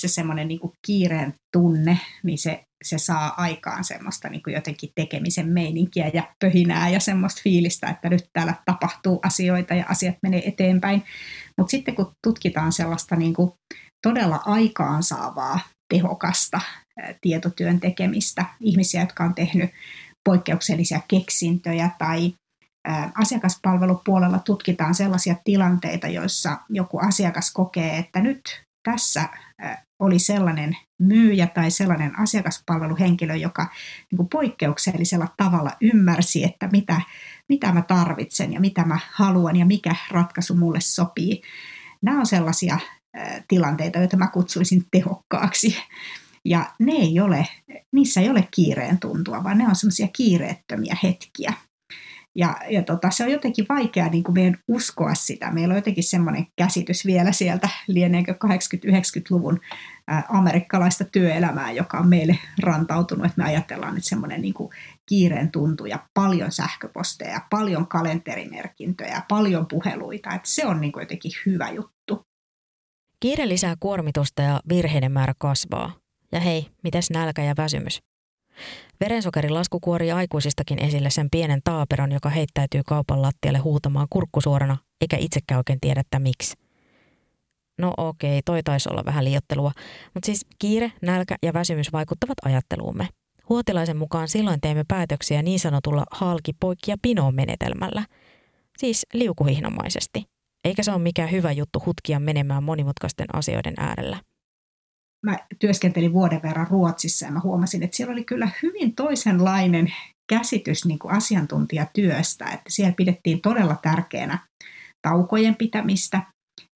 Se 0.00 0.08
semmoinen 0.08 0.48
niin 0.48 0.60
kiireen 0.86 1.34
tunne, 1.56 1.98
niin 2.22 2.38
se, 2.38 2.62
se 2.84 2.98
saa 2.98 3.34
aikaan 3.36 3.84
semmoista 3.84 4.28
niin 4.28 4.42
jotenkin 4.46 4.90
tekemisen 4.94 5.48
meininkiä 5.48 6.10
ja 6.14 6.34
pöhinää 6.44 6.88
ja 6.88 7.00
semmoista 7.00 7.40
fiilistä, 7.44 7.88
että 7.88 8.08
nyt 8.08 8.24
täällä 8.32 8.54
tapahtuu 8.64 9.20
asioita 9.22 9.74
ja 9.74 9.84
asiat 9.88 10.16
menee 10.22 10.48
eteenpäin. 10.48 11.04
Mutta 11.58 11.70
sitten 11.70 11.94
kun 11.94 12.12
tutkitaan 12.26 12.72
sellaista 12.72 13.16
niin 13.16 13.34
kuin 13.34 13.52
todella 14.06 14.40
aikaansaavaa, 14.44 15.60
tehokasta 15.94 16.60
tietotyön 17.20 17.80
tekemistä, 17.80 18.44
ihmisiä, 18.60 19.00
jotka 19.00 19.24
on 19.24 19.34
tehnyt 19.34 19.70
poikkeuksellisia 20.28 21.00
keksintöjä 21.08 21.90
tai 21.98 22.34
asiakaspalvelupuolella 23.14 24.38
tutkitaan 24.38 24.94
sellaisia 24.94 25.36
tilanteita, 25.44 26.08
joissa 26.08 26.58
joku 26.70 26.98
asiakas 26.98 27.52
kokee, 27.52 27.98
että 27.98 28.20
nyt 28.20 28.62
tässä 28.88 29.28
oli 29.98 30.18
sellainen 30.18 30.76
myyjä 30.98 31.46
tai 31.46 31.70
sellainen 31.70 32.18
asiakaspalveluhenkilö, 32.18 33.36
joka 33.36 33.62
niin 34.10 34.16
kuin 34.16 34.28
poikkeuksellisella 34.28 35.28
tavalla 35.36 35.70
ymmärsi, 35.80 36.44
että 36.44 36.68
mitä, 36.72 37.00
mitä 37.48 37.72
mä 37.72 37.82
tarvitsen 37.82 38.52
ja 38.52 38.60
mitä 38.60 38.84
mä 38.84 38.98
haluan 39.12 39.56
ja 39.56 39.66
mikä 39.66 39.96
ratkaisu 40.10 40.54
mulle 40.54 40.80
sopii. 40.80 41.42
Nämä 42.02 42.18
on 42.18 42.26
sellaisia 42.26 42.78
tilanteita, 43.48 43.98
joita 43.98 44.16
mä 44.16 44.26
kutsuisin 44.26 44.84
tehokkaaksi. 44.90 45.76
Ja 46.44 46.72
ne 46.78 46.92
ei 46.92 47.20
ole, 47.20 47.48
niissä 47.92 48.20
ei 48.20 48.30
ole 48.30 48.48
kiireen 48.50 48.98
tuntua, 48.98 49.44
vaan 49.44 49.58
ne 49.58 49.68
on 49.68 49.76
semmoisia 49.76 50.08
kiireettömiä 50.08 50.96
hetkiä. 51.02 51.52
Ja, 52.36 52.56
ja 52.70 52.82
tota, 52.82 53.10
se 53.10 53.24
on 53.24 53.30
jotenkin 53.30 53.66
vaikea 53.68 54.08
niin 54.08 54.24
kuin 54.24 54.34
meidän 54.34 54.58
uskoa 54.68 55.14
sitä. 55.14 55.50
Meillä 55.50 55.72
on 55.72 55.78
jotenkin 55.78 56.04
semmoinen 56.04 56.46
käsitys 56.56 57.06
vielä 57.06 57.32
sieltä, 57.32 57.68
lieneekö 57.88 58.32
80-90-luvun 58.32 59.60
ää, 60.06 60.22
amerikkalaista 60.28 61.04
työelämää, 61.04 61.72
joka 61.72 61.98
on 61.98 62.08
meille 62.08 62.38
rantautunut, 62.62 63.26
että 63.26 63.42
me 63.42 63.48
ajatellaan, 63.48 63.96
että 63.96 64.08
semmoinen 64.08 64.42
niin 64.42 64.54
kuin 64.54 64.70
kiireen 65.08 65.50
tuntu 65.50 65.86
ja 65.86 65.98
paljon 66.14 66.52
sähköposteja, 66.52 67.40
paljon 67.50 67.86
kalenterimerkintöjä, 67.86 69.22
paljon 69.28 69.66
puheluita, 69.66 70.34
että 70.34 70.48
se 70.48 70.66
on 70.66 70.80
niin 70.80 70.92
kuin 70.92 71.02
jotenkin 71.02 71.32
hyvä 71.46 71.70
juttu. 71.70 72.26
Kiire 73.20 73.48
lisää 73.48 73.74
kuormitusta 73.80 74.42
ja 74.42 74.60
virheiden 74.68 75.12
määrä 75.12 75.32
kasvaa. 75.38 75.92
Ja 76.32 76.40
hei, 76.40 76.66
mites 76.82 77.10
nälkä 77.10 77.42
ja 77.42 77.54
väsymys? 77.56 77.98
Verensokerin 79.00 79.54
lasku 79.54 79.80
kuorii 79.80 80.12
aikuisistakin 80.12 80.78
esille 80.78 81.10
sen 81.10 81.28
pienen 81.30 81.60
taaperon, 81.64 82.12
joka 82.12 82.28
heittäytyy 82.28 82.82
kaupan 82.86 83.22
lattialle 83.22 83.58
huutamaan 83.58 84.06
kurkkusuorana, 84.10 84.76
eikä 85.00 85.16
itsekään 85.16 85.58
oikein 85.58 85.80
tiedä, 85.80 86.02
miksi. 86.18 86.54
No 87.78 87.94
okei, 87.96 88.42
toi 88.44 88.62
taisi 88.62 88.88
olla 88.92 89.04
vähän 89.04 89.24
liottelua, 89.24 89.72
mutta 90.14 90.26
siis 90.26 90.46
kiire, 90.58 90.92
nälkä 91.02 91.36
ja 91.42 91.52
väsymys 91.52 91.92
vaikuttavat 91.92 92.38
ajatteluumme. 92.44 93.08
Huotilaisen 93.48 93.96
mukaan 93.96 94.28
silloin 94.28 94.60
teemme 94.60 94.84
päätöksiä 94.88 95.42
niin 95.42 95.60
sanotulla 95.60 96.04
halki, 96.10 96.52
poikki 96.60 96.90
ja 96.90 96.96
pinoon 97.02 97.34
menetelmällä. 97.34 98.06
Siis 98.78 99.06
liukuhihnomaisesti. 99.12 100.24
Eikä 100.64 100.82
se 100.82 100.92
ole 100.92 100.98
mikään 100.98 101.30
hyvä 101.30 101.52
juttu 101.52 101.82
hutkia 101.86 102.20
menemään 102.20 102.62
monimutkaisten 102.62 103.26
asioiden 103.32 103.74
äärellä 103.78 104.20
mä 105.26 105.38
työskentelin 105.58 106.12
vuoden 106.12 106.42
verran 106.42 106.66
Ruotsissa 106.70 107.26
ja 107.26 107.32
mä 107.32 107.40
huomasin, 107.40 107.82
että 107.82 107.96
siellä 107.96 108.12
oli 108.12 108.24
kyllä 108.24 108.48
hyvin 108.62 108.94
toisenlainen 108.94 109.92
käsitys 110.28 110.84
niin 110.84 110.98
kuin 110.98 111.14
asiantuntijatyöstä, 111.14 112.44
että 112.44 112.68
siellä 112.68 112.92
pidettiin 112.96 113.40
todella 113.40 113.76
tärkeänä 113.82 114.38
taukojen 115.02 115.54
pitämistä 115.54 116.22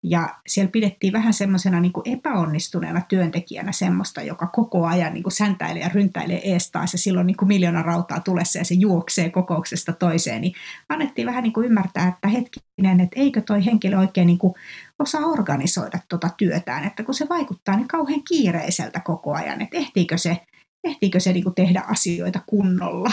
ja 0.03 0.37
siellä 0.47 0.71
pidettiin 0.71 1.13
vähän 1.13 1.33
semmoisena 1.33 1.81
niin 1.81 1.93
epäonnistuneena 2.05 3.01
työntekijänä 3.09 3.73
semmoista, 3.73 4.23
joka 4.23 4.47
koko 4.47 4.87
ajan 4.87 5.15
niin 5.15 5.23
kuin 5.23 5.33
säntäilee 5.33 5.83
ja 5.83 5.89
ryntäilee 5.89 6.53
ees 6.53 6.71
taas 6.71 6.93
ja 6.93 6.99
silloin 6.99 7.27
niin 7.27 7.37
kuin 7.37 7.49
miljoona 7.49 7.83
rautaa 7.83 8.21
tulessa 8.21 8.59
ja 8.59 8.65
se 8.65 8.75
juoksee 8.75 9.31
kokouksesta 9.31 9.93
toiseen, 9.93 10.41
niin 10.41 10.55
annettiin 10.89 11.27
vähän 11.27 11.43
niin 11.43 11.53
kuin 11.53 11.67
ymmärtää, 11.67 12.09
että 12.09 12.29
hetkinen, 12.29 13.01
että 13.01 13.21
eikö 13.21 13.41
toi 13.41 13.65
henkilö 13.65 13.99
oikein 13.99 14.27
niin 14.27 14.39
kuin 14.39 14.55
osaa 14.99 15.27
organisoida 15.27 15.99
tuota 16.09 16.31
työtään, 16.37 16.85
että 16.85 17.03
kun 17.03 17.15
se 17.15 17.29
vaikuttaa 17.29 17.77
niin 17.77 17.89
kauhean 17.89 18.23
kiireiseltä 18.29 19.01
koko 19.01 19.35
ajan, 19.35 19.61
että 19.61 19.77
ehtiikö 19.77 20.19
se, 20.19 20.37
ehtiikö 20.85 21.21
se 21.21 21.33
niin 21.33 21.45
kuin 21.45 21.55
tehdä 21.55 21.85
asioita 21.89 22.41
kunnolla. 22.47 23.13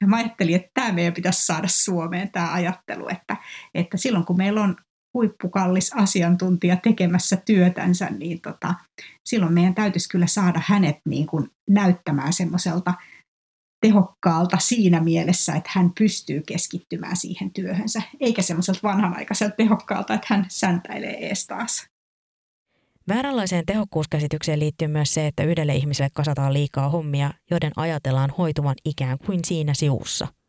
Ja 0.00 0.06
mä 0.06 0.16
ajattelin, 0.16 0.56
että 0.56 0.70
tämä 0.74 0.92
meidän 0.92 1.14
pitäisi 1.14 1.46
saada 1.46 1.68
Suomeen, 1.68 2.30
tämä 2.30 2.52
ajattelu, 2.52 3.08
että, 3.08 3.36
että 3.74 3.96
silloin 3.96 4.24
kun 4.24 4.36
meillä 4.36 4.62
on 4.62 4.76
huippukallis 5.14 5.92
asiantuntija 5.92 6.76
tekemässä 6.76 7.36
työtänsä, 7.36 8.06
niin 8.10 8.40
tota, 8.40 8.74
silloin 9.24 9.52
meidän 9.52 9.74
täytyisi 9.74 10.08
kyllä 10.08 10.26
saada 10.26 10.62
hänet 10.64 10.96
niin 11.04 11.26
kuin 11.26 11.50
näyttämään 11.70 12.32
semmoiselta 12.32 12.94
tehokkaalta 13.80 14.58
siinä 14.58 15.00
mielessä, 15.00 15.52
että 15.54 15.70
hän 15.74 15.92
pystyy 15.98 16.42
keskittymään 16.46 17.16
siihen 17.16 17.50
työhönsä, 17.50 18.02
eikä 18.20 18.42
semmoiselta 18.42 18.80
vanhanaikaiselta 18.82 19.56
tehokkaalta, 19.56 20.14
että 20.14 20.26
hän 20.30 20.46
säntäilee 20.48 21.26
ees 21.28 21.46
taas. 21.46 21.86
Vääränlaiseen 23.08 23.66
tehokkuuskäsitykseen 23.66 24.60
liittyy 24.60 24.88
myös 24.88 25.14
se, 25.14 25.26
että 25.26 25.44
yhdelle 25.44 25.74
ihmiselle 25.74 26.10
kasataan 26.14 26.52
liikaa 26.52 26.88
hommia, 26.88 27.30
joiden 27.50 27.72
ajatellaan 27.76 28.30
hoituvan 28.38 28.74
ikään 28.84 29.18
kuin 29.18 29.40
siinä 29.44 29.74
sivussa– 29.74 30.28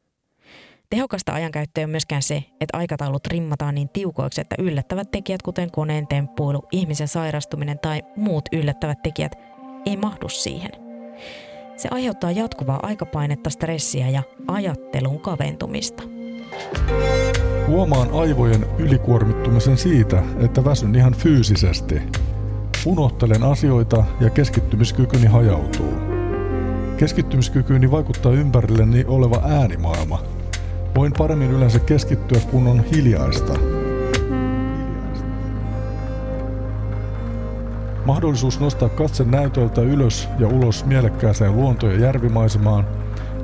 Tehokasta 0.92 1.34
ajankäyttöä 1.34 1.84
on 1.84 1.90
myöskään 1.90 2.22
se, 2.22 2.44
että 2.62 2.78
aikataulut 2.78 3.28
rimmataan 3.28 3.76
niin 3.76 3.90
tiukoiksi, 3.90 4.42
että 4.42 4.56
yllättävät 4.60 5.12
tekijät, 5.12 5.42
kuten 5.42 5.72
koneen 5.72 6.08
temppuilu, 6.08 6.68
ihmisen 6.72 7.08
sairastuminen 7.08 7.80
tai 7.80 8.02
muut 8.16 8.46
yllättävät 8.52 9.02
tekijät, 9.02 9.36
ei 9.86 9.98
mahdu 9.98 10.30
siihen. 10.30 10.72
Se 11.78 11.88
aiheuttaa 11.92 12.32
jatkuvaa 12.32 12.80
aikapainetta, 12.84 13.50
stressiä 13.50 14.10
ja 14.10 14.24
ajattelun 14.48 15.20
kaventumista. 15.20 16.04
Huomaan 17.68 18.12
aivojen 18.14 18.66
ylikuormittumisen 18.78 19.78
siitä, 19.78 20.24
että 20.40 20.66
väsyn 20.66 20.96
ihan 20.96 21.14
fyysisesti. 21.14 22.02
Unohtelen 22.86 23.44
asioita 23.44 24.04
ja 24.20 24.30
keskittymiskykyni 24.30 25.26
hajautuu. 25.26 25.94
Keskittymiskykyni 26.98 27.92
vaikuttaa 27.92 28.32
ympärilleni 28.32 29.06
oleva 29.08 29.42
äänimaailma– 29.46 30.24
Voin 30.96 31.14
paremmin 31.18 31.52
yleensä 31.52 31.80
keskittyä, 31.80 32.40
kun 32.52 32.68
on 32.68 32.84
hiljaista. 32.84 33.54
Mahdollisuus 38.06 38.60
nostaa 38.60 38.90
katse 38.90 39.24
näytöltä 39.24 39.82
ylös 39.82 40.30
ja 40.40 40.48
ulos 40.48 40.86
mielekkääseen 40.86 41.56
luonto- 41.56 41.88
ja 41.88 42.00
järvimaisemaan 42.00 42.88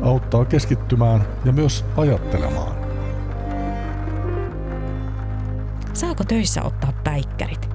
auttaa 0.01 0.45
keskittymään 0.45 1.27
ja 1.45 1.51
myös 1.51 1.85
ajattelemaan. 1.97 2.77
Saako 5.93 6.23
töissä 6.23 6.63
ottaa 6.63 6.93
päikkärit? 7.03 7.69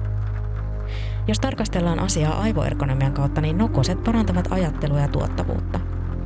Jos 1.27 1.39
tarkastellaan 1.39 1.99
asiaa 1.99 2.41
aivoergonomian 2.41 3.13
kautta, 3.13 3.41
niin 3.41 3.57
nokoset 3.57 4.03
parantavat 4.03 4.47
ajattelua 4.51 4.99
ja 4.99 5.07
tuottavuutta. 5.07 5.79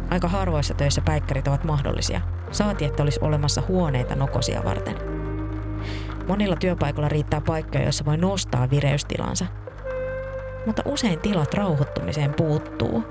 Aika 0.09 0.27
harvoissa 0.27 0.73
töissä 0.73 1.01
päikkärit 1.01 1.47
ovat 1.47 1.63
mahdollisia– 1.63 2.21
Saati, 2.51 2.85
että 2.85 3.03
olisi 3.03 3.19
olemassa 3.21 3.63
huoneita 3.67 4.15
nokosia 4.15 4.63
varten. 4.63 4.95
Monilla 6.27 6.55
työpaikoilla 6.55 7.09
riittää 7.09 7.41
paikkoja, 7.41 7.83
joissa 7.83 8.05
voi 8.05 8.17
nostaa 8.17 8.69
vireystilansa. 8.69 9.45
Mutta 10.65 10.81
usein 10.85 11.19
tilat 11.19 11.53
rauhoittumiseen 11.53 12.33
puuttuu. 12.33 13.03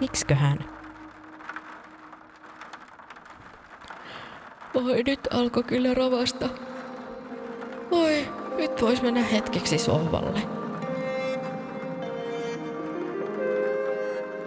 Miksiköhän? 0.00 0.58
Oi, 4.74 5.02
nyt 5.02 5.28
alkoi 5.30 5.62
kyllä 5.62 5.94
rovasta. 5.94 6.48
Oi, 7.90 8.28
nyt 8.56 8.82
vois 8.82 9.02
mennä 9.02 9.22
hetkeksi 9.22 9.78
sohvalle. 9.78 10.40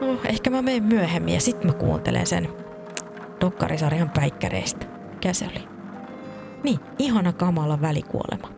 No, 0.01 0.19
ehkä 0.25 0.49
mä 0.49 0.61
menen 0.61 0.83
myöhemmin 0.83 1.33
ja 1.33 1.41
sit 1.41 1.63
mä 1.63 1.73
kuuntelen 1.73 2.27
sen 2.27 2.64
dokkarisarjan 3.45 4.09
päikkäreistä. 4.09 4.85
Mikä 5.13 5.33
se 5.33 5.45
oli? 5.45 5.67
Niin, 6.63 6.79
ihana 6.99 7.33
kamala 7.33 7.81
välikuolema. 7.81 8.51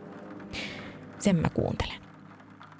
Sen 1.18 1.36
mä 1.36 1.48
kuuntelen. 1.50 2.02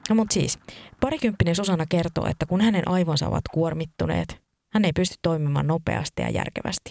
No 0.08 0.14
mut 0.14 0.30
siis, 0.30 0.58
parikymppinen 1.00 1.54
Susanna 1.54 1.86
kertoo, 1.88 2.26
että 2.26 2.46
kun 2.46 2.60
hänen 2.60 2.88
aivonsa 2.88 3.28
ovat 3.28 3.44
kuormittuneet, 3.52 4.42
hän 4.72 4.84
ei 4.84 4.92
pysty 4.92 5.16
toimimaan 5.22 5.66
nopeasti 5.66 6.22
ja 6.22 6.30
järkevästi. 6.30 6.90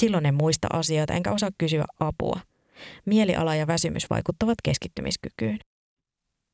Silloin 0.00 0.26
en 0.26 0.34
muista 0.34 0.68
asioita 0.72 1.14
enkä 1.14 1.32
osaa 1.32 1.50
kysyä 1.58 1.84
apua. 2.00 2.40
Mieliala 3.06 3.54
ja 3.54 3.66
väsymys 3.66 4.10
vaikuttavat 4.10 4.58
keskittymiskykyyn. 4.64 5.58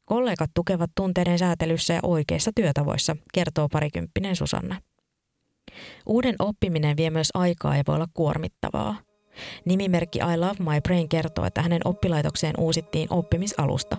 Kollegat 0.04 0.50
tukevat 0.54 0.90
tunteiden 0.94 1.38
säätelyssä 1.38 1.94
ja 1.94 2.00
oikeissa 2.02 2.50
työtavoissa, 2.54 3.16
kertoo 3.35 3.68
parikymppinen 3.68 4.37
Susanna. 4.37 4.80
Uuden 6.06 6.35
oppiminen 6.38 6.97
vie 6.97 7.11
myös 7.11 7.28
aikaa 7.35 7.76
ja 7.76 7.83
voi 7.88 7.94
olla 7.94 8.09
kuormittavaa. 8.14 8.97
Nimimerkki 9.64 10.18
I 10.18 10.38
Love 10.38 10.56
My 10.59 10.80
Brain 10.83 11.09
kertoo, 11.09 11.44
että 11.44 11.62
hänen 11.62 11.80
oppilaitokseen 11.85 12.54
uusittiin 12.59 13.09
oppimisalusta. 13.12 13.97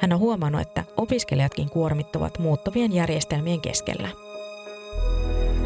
Hän 0.00 0.12
on 0.12 0.18
huomannut, 0.18 0.60
että 0.60 0.84
opiskelijatkin 0.96 1.70
kuormittuvat 1.70 2.38
muuttuvien 2.38 2.92
järjestelmien 2.92 3.60
keskellä. 3.60 4.08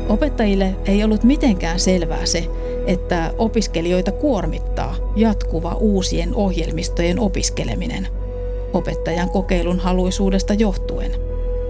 Opettajille 0.08 0.76
ei 0.84 1.04
ollut 1.04 1.24
mitenkään 1.24 1.80
selvää 1.80 2.26
se, 2.26 2.46
että 2.86 3.32
opiskelijoita 3.38 4.12
kuormittaa 4.12 4.96
jatkuva 5.16 5.74
uusien 5.74 6.34
ohjelmistojen 6.34 7.18
opiskeleminen 7.18 8.08
opettajan 8.72 9.30
kokeilun 9.30 9.78
haluisuudesta 9.78 10.54
johtuen, 10.54 11.12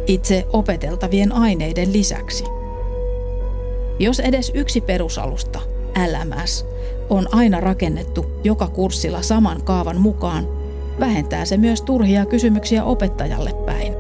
itse 0.07 0.45
opeteltavien 0.53 1.33
aineiden 1.33 1.93
lisäksi– 1.93 2.45
jos 3.99 4.21
edes 4.21 4.53
yksi 4.55 4.81
perusalusta, 4.81 5.61
LMS, 5.97 6.67
on 7.11 7.35
aina 7.35 7.61
rakennettu 7.61 8.27
joka 8.45 8.67
kurssilla 8.67 9.23
saman 9.23 9.63
kaavan 9.63 10.01
mukaan, 10.01 10.49
vähentää 11.01 11.45
se 11.45 11.57
myös 11.57 11.83
turhia 11.83 12.27
kysymyksiä 12.27 12.85
opettajalle 12.85 13.51
päin. 13.67 13.93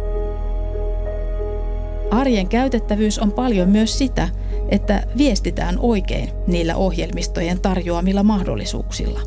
Arjen 2.10 2.48
käytettävyys 2.48 3.18
on 3.18 3.32
paljon 3.32 3.68
myös 3.68 3.98
sitä, 3.98 4.28
että 4.68 5.06
viestitään 5.18 5.78
oikein 5.78 6.30
niillä 6.46 6.76
ohjelmistojen 6.76 7.60
tarjoamilla 7.60 8.22
mahdollisuuksilla. 8.22 9.20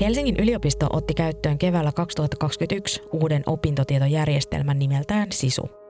Helsingin 0.00 0.36
yliopisto 0.38 0.86
otti 0.92 1.14
käyttöön 1.14 1.58
keväällä 1.58 1.92
2021 1.92 3.02
uuden 3.12 3.42
opintotietojärjestelmän 3.46 4.78
nimeltään 4.78 5.28
SISU. 5.32 5.87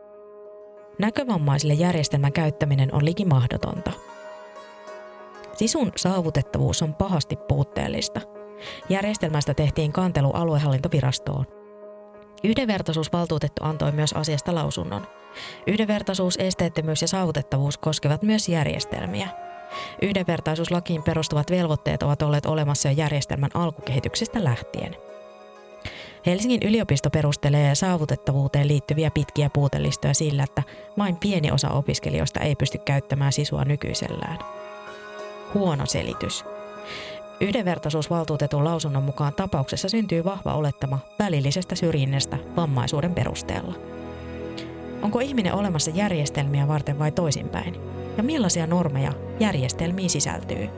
Näkövammaisille 0.99 1.75
järjestelmän 1.75 2.33
käyttäminen 2.33 2.95
on 2.95 3.05
liki 3.05 3.25
mahdotonta. 3.25 3.91
SISUn 5.53 5.93
saavutettavuus 5.97 6.83
on 6.83 6.95
pahasti 6.95 7.37
puutteellista. 7.37 8.21
Järjestelmästä 8.89 9.55
tehtiin 9.55 9.93
kantelu 9.93 10.31
aluehallintovirastoon. 10.31 11.47
Yhdenvertaisuusvaltuutettu 12.45 13.65
antoi 13.65 13.93
myös 13.93 14.13
asiasta 14.13 14.55
lausunnon. 14.55 15.07
Yhdenvertaisuus, 15.67 16.37
esteettömyys 16.37 17.03
ja 17.03 17.09
saavutettavuus 17.09 17.79
koskevat 17.79 18.23
myös 18.23 18.49
järjestelmiä. 18.49 19.29
Yhdenvertaisuuslakiin 20.03 21.03
perustuvat 21.03 21.51
velvoitteet 21.51 22.03
ovat 22.03 22.23
olleet 22.23 22.47
olemassa 22.47 22.89
jo 22.89 22.95
järjestelmän 22.97 23.51
alkukehityksestä 23.55 24.45
lähtien. 24.45 25.08
Helsingin 26.27 26.61
yliopisto 26.63 27.11
perustelee 27.11 27.75
saavutettavuuteen 27.75 28.69
liittyviä 28.69 29.11
pitkiä 29.11 29.51
puutelistoja 29.51 30.15
sillä, 30.15 30.43
että 30.43 30.63
vain 30.99 31.17
pieni 31.17 31.51
osa 31.51 31.71
opiskelijoista 31.71 32.41
ei 32.41 32.55
pysty 32.55 32.79
käyttämään 32.79 33.33
sisua 33.33 33.65
nykyisellään. 33.65 34.39
Huono 35.55 35.87
selitys. 35.87 36.45
Yhdenvertaisuusvaltuutetun 37.41 38.65
lausunnon 38.65 39.03
mukaan 39.03 39.35
tapauksessa 39.35 39.89
syntyy 39.89 40.25
vahva 40.25 40.55
olettama 40.55 40.99
välillisestä 41.19 41.75
syrjinnästä 41.75 42.39
vammaisuuden 42.57 43.15
perusteella. 43.15 43.75
Onko 45.03 45.21
ihminen 45.21 45.55
olemassa 45.55 45.91
järjestelmiä 45.95 46.69
varten 46.69 46.99
vai 46.99 47.13
toisinpäin? 47.13 47.77
Ja 48.17 48.23
millaisia 48.23 48.67
normeja 48.67 49.13
järjestelmiin 49.41 50.11
sisältyy? 50.11 50.69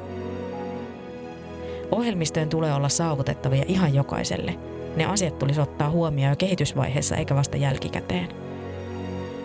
Ohjelmistojen 1.91 2.49
tulee 2.49 2.75
olla 2.75 2.89
saavutettavia 2.89 3.65
ihan 3.69 3.95
jokaiselle. 3.95 4.55
Ne 4.97 5.05
asiat 5.05 5.39
tulisi 5.39 5.61
ottaa 5.61 5.91
huomioon 5.91 6.33
jo 6.33 6.37
kehitysvaiheessa 6.37 7.17
eikä 7.17 7.35
vasta 7.35 7.57
jälkikäteen. 7.57 8.29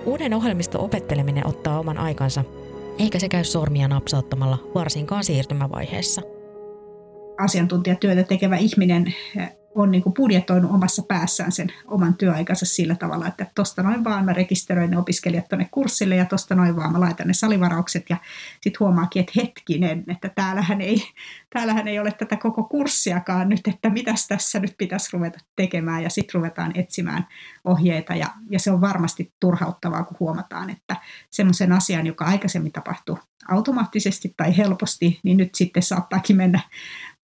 Uuden 0.06 0.34
ohjelmiston 0.34 0.82
opetteleminen 0.82 1.48
ottaa 1.48 1.80
oman 1.80 1.98
aikansa, 1.98 2.44
eikä 3.00 3.20
se 3.20 3.30
käy 3.30 3.44
sormia 3.44 3.88
napsauttamalla 3.88 4.58
varsinkaan 4.75 5.24
siirtymävaiheessa– 5.24 6.22
asiantuntijatyötä 7.38 8.24
tekevä 8.24 8.58
ihminen 8.58 9.14
on 9.75 9.91
niin 9.91 10.03
kuin 10.03 10.13
budjetoinut 10.13 10.72
omassa 10.72 11.03
päässään 11.08 11.51
sen 11.51 11.74
oman 11.88 12.13
työaikansa 12.13 12.65
sillä 12.65 12.96
tavalla, 12.96 13.27
että 13.27 13.46
tuosta 13.55 13.84
noin 13.84 14.03
vaan 14.03 14.25
mä 14.25 14.34
rekisteröin 14.34 14.91
ne 14.91 14.98
opiskelijat 14.98 15.48
tuonne 15.50 15.67
kurssille 15.72 16.15
ja 16.15 16.25
tuosta 16.25 16.55
noin 16.55 16.75
vaan 16.75 16.91
mä 16.91 17.00
laitan 17.00 17.27
ne 17.27 17.34
salivaraukset 17.34 18.05
ja 18.10 18.17
sitten 18.62 18.79
huomaakin, 18.79 19.20
että 19.20 19.32
hetkinen, 19.36 20.03
että 20.08 20.29
täällähän 20.29 20.82
ei, 20.82 21.03
täällähän 21.53 21.88
ei 21.88 22.00
ole 22.00 22.12
tätä 22.12 22.36
koko 22.36 22.63
kurssiakaan 22.63 23.50
nyt, 23.50 23.67
että 23.67 23.89
mitäs 23.89 24.27
tässä 24.27 24.60
nyt 24.60 24.75
pitäisi 24.77 25.10
ruveta 25.13 25.39
tekemään 25.55 26.03
ja 26.03 26.10
sitten 26.10 26.34
ruvetaan 26.34 26.72
etsimään 26.75 27.27
ohjeita 27.65 28.15
ja, 28.15 28.27
ja 28.50 28.60
se 28.60 28.72
on 28.72 28.82
varmasti 28.82 29.34
turhauttavaa, 29.39 30.03
kun 30.03 30.17
huomataan, 30.20 30.70
että 30.70 30.96
semmoisen 31.29 31.72
asian, 31.72 32.08
joka 32.08 32.25
aikaisemmin 32.25 32.72
tapahtui 32.72 33.17
automaattisesti 33.48 34.34
tai 34.38 34.58
helposti, 34.58 35.20
niin 35.24 35.38
nyt 35.38 35.55
sitten 35.55 35.84
saattaakin 35.84 36.36
mennä 36.36 36.60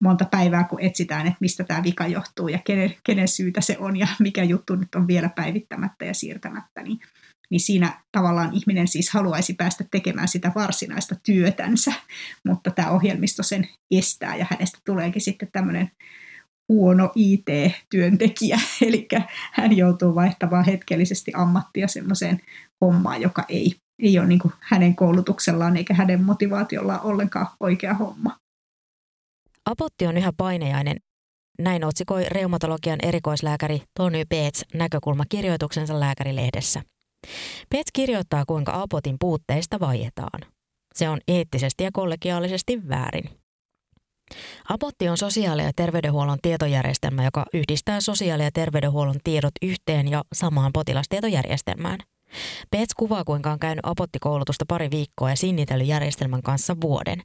monta 0.02 0.26
päivää, 0.26 0.64
kun 0.64 0.82
etsitään, 0.82 1.28
että 1.28 1.38
mistä 1.40 1.64
tämä 1.64 1.84
vika 1.84 2.08
johtuu 2.08 2.48
ja 2.48 2.60
kenen, 2.64 2.96
kenen 3.04 3.28
syytä 3.28 3.62
se 3.62 3.78
on 3.80 3.98
ja 3.98 4.08
mikä 4.20 4.44
juttu 4.44 4.76
nyt 4.76 4.96
on 4.96 5.08
vielä 5.08 5.30
päivittämättä 5.30 6.06
ja 6.06 6.14
siirtämättä, 6.14 6.84
niin, 6.84 7.00
niin 7.50 7.60
siinä 7.60 8.02
tavallaan 8.12 8.54
ihminen 8.54 8.88
siis 8.88 9.10
haluaisi 9.10 9.54
päästä 9.54 9.86
tekemään 9.92 10.28
sitä 10.28 10.52
varsinaista 10.56 11.16
työtänsä, 11.24 11.94
mutta 12.46 12.72
tämä 12.72 12.90
ohjelmisto 12.90 13.44
sen 13.44 13.68
estää 13.92 14.36
ja 14.36 14.46
hänestä 14.50 14.80
tuleekin 14.86 15.22
sitten 15.22 15.50
tämmöinen 15.52 15.92
huono 16.70 17.12
IT-työntekijä, 17.16 18.60
eli 18.88 19.08
hän 19.52 19.78
joutuu 19.78 20.16
vaihtamaan 20.16 20.66
hetkellisesti 20.66 21.32
ammattia 21.36 21.88
semmoiseen 21.88 22.42
hommaan, 22.82 23.22
joka 23.22 23.46
ei, 23.50 23.76
ei 24.00 24.20
ole 24.20 24.28
niin 24.28 24.40
hänen 24.60 24.96
koulutuksellaan 24.96 25.78
eikä 25.78 25.94
hänen 25.94 26.24
motivaatiollaan 26.24 27.02
ollenkaan 27.04 27.48
oikea 27.60 27.94
homma. 27.94 28.41
Apotti 29.66 30.08
on 30.08 30.18
yhä 30.18 30.34
painejainen. 30.38 30.98
Näin 31.60 31.86
otsikoi 31.86 32.26
reumatologian 32.28 33.00
erikoislääkäri 33.04 33.82
Tony 33.98 34.26
Peets 34.30 34.66
näkökulmakirjoituksensa 34.74 36.00
lääkärilehdessä. 36.00 36.82
Peets 37.70 37.92
kirjoittaa, 37.94 38.46
kuinka 38.46 38.82
apotin 38.82 39.16
puutteista 39.20 39.80
vaietaan. 39.80 40.42
Se 40.96 41.10
on 41.10 41.20
eettisesti 41.28 41.84
ja 41.84 41.90
kollegiaalisesti 41.94 42.90
väärin. 42.90 43.30
Apotti 44.70 45.10
on 45.10 45.18
sosiaali- 45.18 45.64
ja 45.64 45.72
terveydenhuollon 45.76 46.38
tietojärjestelmä, 46.42 47.24
joka 47.24 47.46
yhdistää 47.54 48.02
sosiaali- 48.02 48.44
ja 48.44 48.52
terveydenhuollon 48.54 49.20
tiedot 49.24 49.52
yhteen 49.62 50.08
ja 50.08 50.24
samaan 50.34 50.72
potilastietojärjestelmään. 50.74 52.00
Peets 52.72 52.94
kuvaa, 52.94 53.24
kuinka 53.24 53.52
on 53.52 53.60
käynyt 53.60 53.86
apottikoulutusta 53.86 54.66
pari 54.68 54.92
viikkoa 54.92 55.30
ja 55.30 55.36
sinnitellyt 55.36 55.88
järjestelmän 55.88 56.42
kanssa 56.42 56.76
vuoden. 56.82 57.22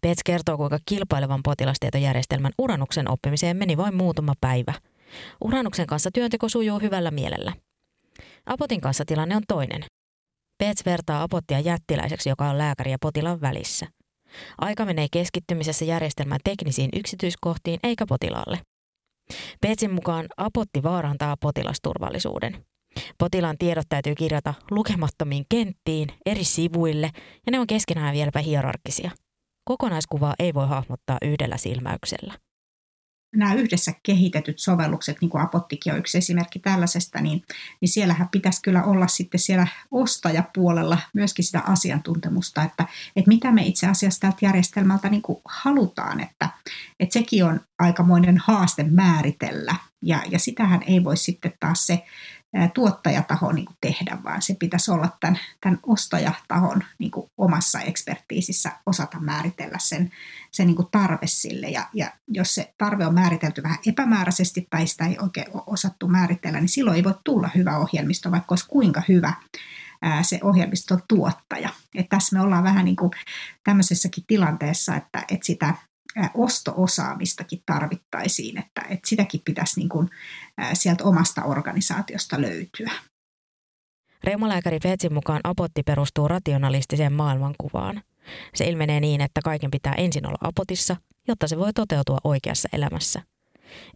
Pets 0.00 0.22
kertoo, 0.24 0.56
kuinka 0.56 0.78
kilpailevan 0.86 1.40
potilastietojärjestelmän 1.42 2.52
uranuksen 2.58 3.10
oppimiseen 3.10 3.56
meni 3.56 3.76
vain 3.76 3.94
muutama 3.94 4.32
päivä. 4.40 4.74
Uranuksen 5.44 5.86
kanssa 5.86 6.10
työnteko 6.14 6.48
sujuu 6.48 6.78
hyvällä 6.78 7.10
mielellä. 7.10 7.52
Apotin 8.46 8.80
kanssa 8.80 9.04
tilanne 9.04 9.36
on 9.36 9.42
toinen. 9.48 9.84
Pets 10.58 10.86
vertaa 10.86 11.22
apottia 11.22 11.60
jättiläiseksi, 11.60 12.28
joka 12.28 12.48
on 12.48 12.58
lääkäri 12.58 12.90
ja 12.90 12.98
potilaan 13.00 13.40
välissä. 13.40 13.86
Aika 14.58 14.84
menee 14.84 15.06
keskittymisessä 15.12 15.84
järjestelmän 15.84 16.40
teknisiin 16.44 16.90
yksityiskohtiin 16.92 17.80
eikä 17.82 18.06
potilaalle. 18.08 18.58
Petsin 19.60 19.90
mukaan 19.90 20.26
apotti 20.36 20.82
vaarantaa 20.82 21.36
potilasturvallisuuden. 21.40 22.64
Potilaan 23.18 23.58
tiedot 23.58 23.86
täytyy 23.88 24.14
kirjata 24.14 24.54
lukemattomiin 24.70 25.44
kenttiin, 25.48 26.08
eri 26.26 26.44
sivuille, 26.44 27.10
ja 27.46 27.52
ne 27.52 27.60
on 27.60 27.66
keskenään 27.66 28.14
vieläpä 28.14 28.40
hierarkkisia– 28.40 29.10
Kokonaiskuvaa 29.68 30.34
ei 30.38 30.54
voi 30.54 30.68
hahmottaa 30.68 31.18
yhdellä 31.22 31.56
silmäyksellä. 31.56 32.34
Nämä 33.36 33.54
yhdessä 33.54 33.92
kehitetyt 34.02 34.58
sovellukset, 34.58 35.16
niin 35.20 35.28
kuin 35.28 35.42
Apottikin 35.42 35.92
on 35.92 35.98
yksi 35.98 36.18
esimerkki 36.18 36.58
tällaisesta, 36.58 37.20
niin, 37.20 37.42
niin 37.80 37.88
siellähän 37.88 38.28
pitäisi 38.28 38.62
kyllä 38.62 38.84
olla 38.84 39.06
sitten 39.06 39.40
siellä 39.40 39.66
ostajapuolella 39.90 40.98
myöskin 41.14 41.44
sitä 41.44 41.60
asiantuntemusta, 41.60 42.62
että, 42.62 42.86
että 43.16 43.28
mitä 43.28 43.52
me 43.52 43.62
itse 43.62 43.86
asiassa 43.86 44.20
tältä 44.20 44.38
järjestelmältä 44.42 45.08
niin 45.08 45.22
kuin 45.22 45.38
halutaan, 45.44 46.20
että, 46.20 46.48
että 47.00 47.12
sekin 47.12 47.44
on 47.44 47.60
aikamoinen 47.78 48.38
haaste 48.38 48.82
määritellä. 48.82 49.74
Ja, 50.02 50.22
ja 50.30 50.38
sitähän 50.38 50.82
ei 50.86 51.04
voi 51.04 51.16
sitten 51.16 51.52
taas 51.60 51.86
se 51.86 52.04
tuottajataho 52.74 53.52
niin 53.52 53.64
kuin 53.64 53.76
tehdä, 53.80 54.18
vaan 54.24 54.42
se 54.42 54.56
pitäisi 54.58 54.90
olla 54.90 55.08
tämän, 55.20 55.38
tämän 55.60 55.78
ostajatahon 55.82 56.82
niin 56.98 57.10
kuin 57.10 57.30
omassa 57.38 57.80
ekspertiisissä 57.80 58.72
osata 58.86 59.20
määritellä 59.20 59.78
sen, 59.80 60.10
sen 60.50 60.66
niin 60.66 60.76
kuin 60.76 60.88
tarve 60.90 61.26
sille. 61.26 61.68
Ja, 61.68 61.88
ja 61.94 62.10
jos 62.28 62.54
se 62.54 62.74
tarve 62.78 63.06
on 63.06 63.14
määritelty 63.14 63.62
vähän 63.62 63.78
epämääräisesti 63.86 64.66
tai 64.70 64.86
sitä 64.86 65.06
ei 65.06 65.16
oikein 65.22 65.46
ole 65.54 65.62
osattu 65.66 66.08
määritellä, 66.08 66.60
niin 66.60 66.68
silloin 66.68 66.96
ei 66.96 67.04
voi 67.04 67.14
tulla 67.24 67.50
hyvä 67.54 67.78
ohjelmisto, 67.78 68.30
vaikka 68.30 68.52
olisi 68.52 68.68
kuinka 68.68 69.02
hyvä 69.08 69.32
se 70.22 70.40
ohjelmiston 70.42 71.02
tuottaja. 71.08 71.68
Et 71.94 72.08
tässä 72.08 72.36
me 72.36 72.42
ollaan 72.42 72.64
vähän 72.64 72.84
niin 72.84 72.96
kuin 72.96 73.10
tämmöisessäkin 73.64 74.24
tilanteessa, 74.26 74.96
että, 74.96 75.24
että 75.30 75.46
sitä 75.46 75.74
osto-osaamistakin 76.34 77.62
tarvittaisiin, 77.66 78.58
että, 78.58 78.80
että 78.80 79.08
sitäkin 79.08 79.40
pitäisi 79.44 79.80
niin 79.80 79.88
kuin 79.88 80.10
sieltä 80.72 81.04
omasta 81.04 81.44
organisaatiosta 81.44 82.40
löytyä. 82.40 82.92
Reumalääkäri 84.24 84.78
Fetsin 84.82 85.14
mukaan 85.14 85.40
apotti 85.44 85.82
perustuu 85.82 86.28
rationalistiseen 86.28 87.12
maailmankuvaan. 87.12 88.02
Se 88.54 88.64
ilmenee 88.64 89.00
niin, 89.00 89.20
että 89.20 89.40
kaiken 89.44 89.70
pitää 89.70 89.94
ensin 89.96 90.26
olla 90.26 90.38
apotissa, 90.40 90.96
jotta 91.28 91.48
se 91.48 91.58
voi 91.58 91.72
toteutua 91.72 92.18
oikeassa 92.24 92.68
elämässä. 92.72 93.22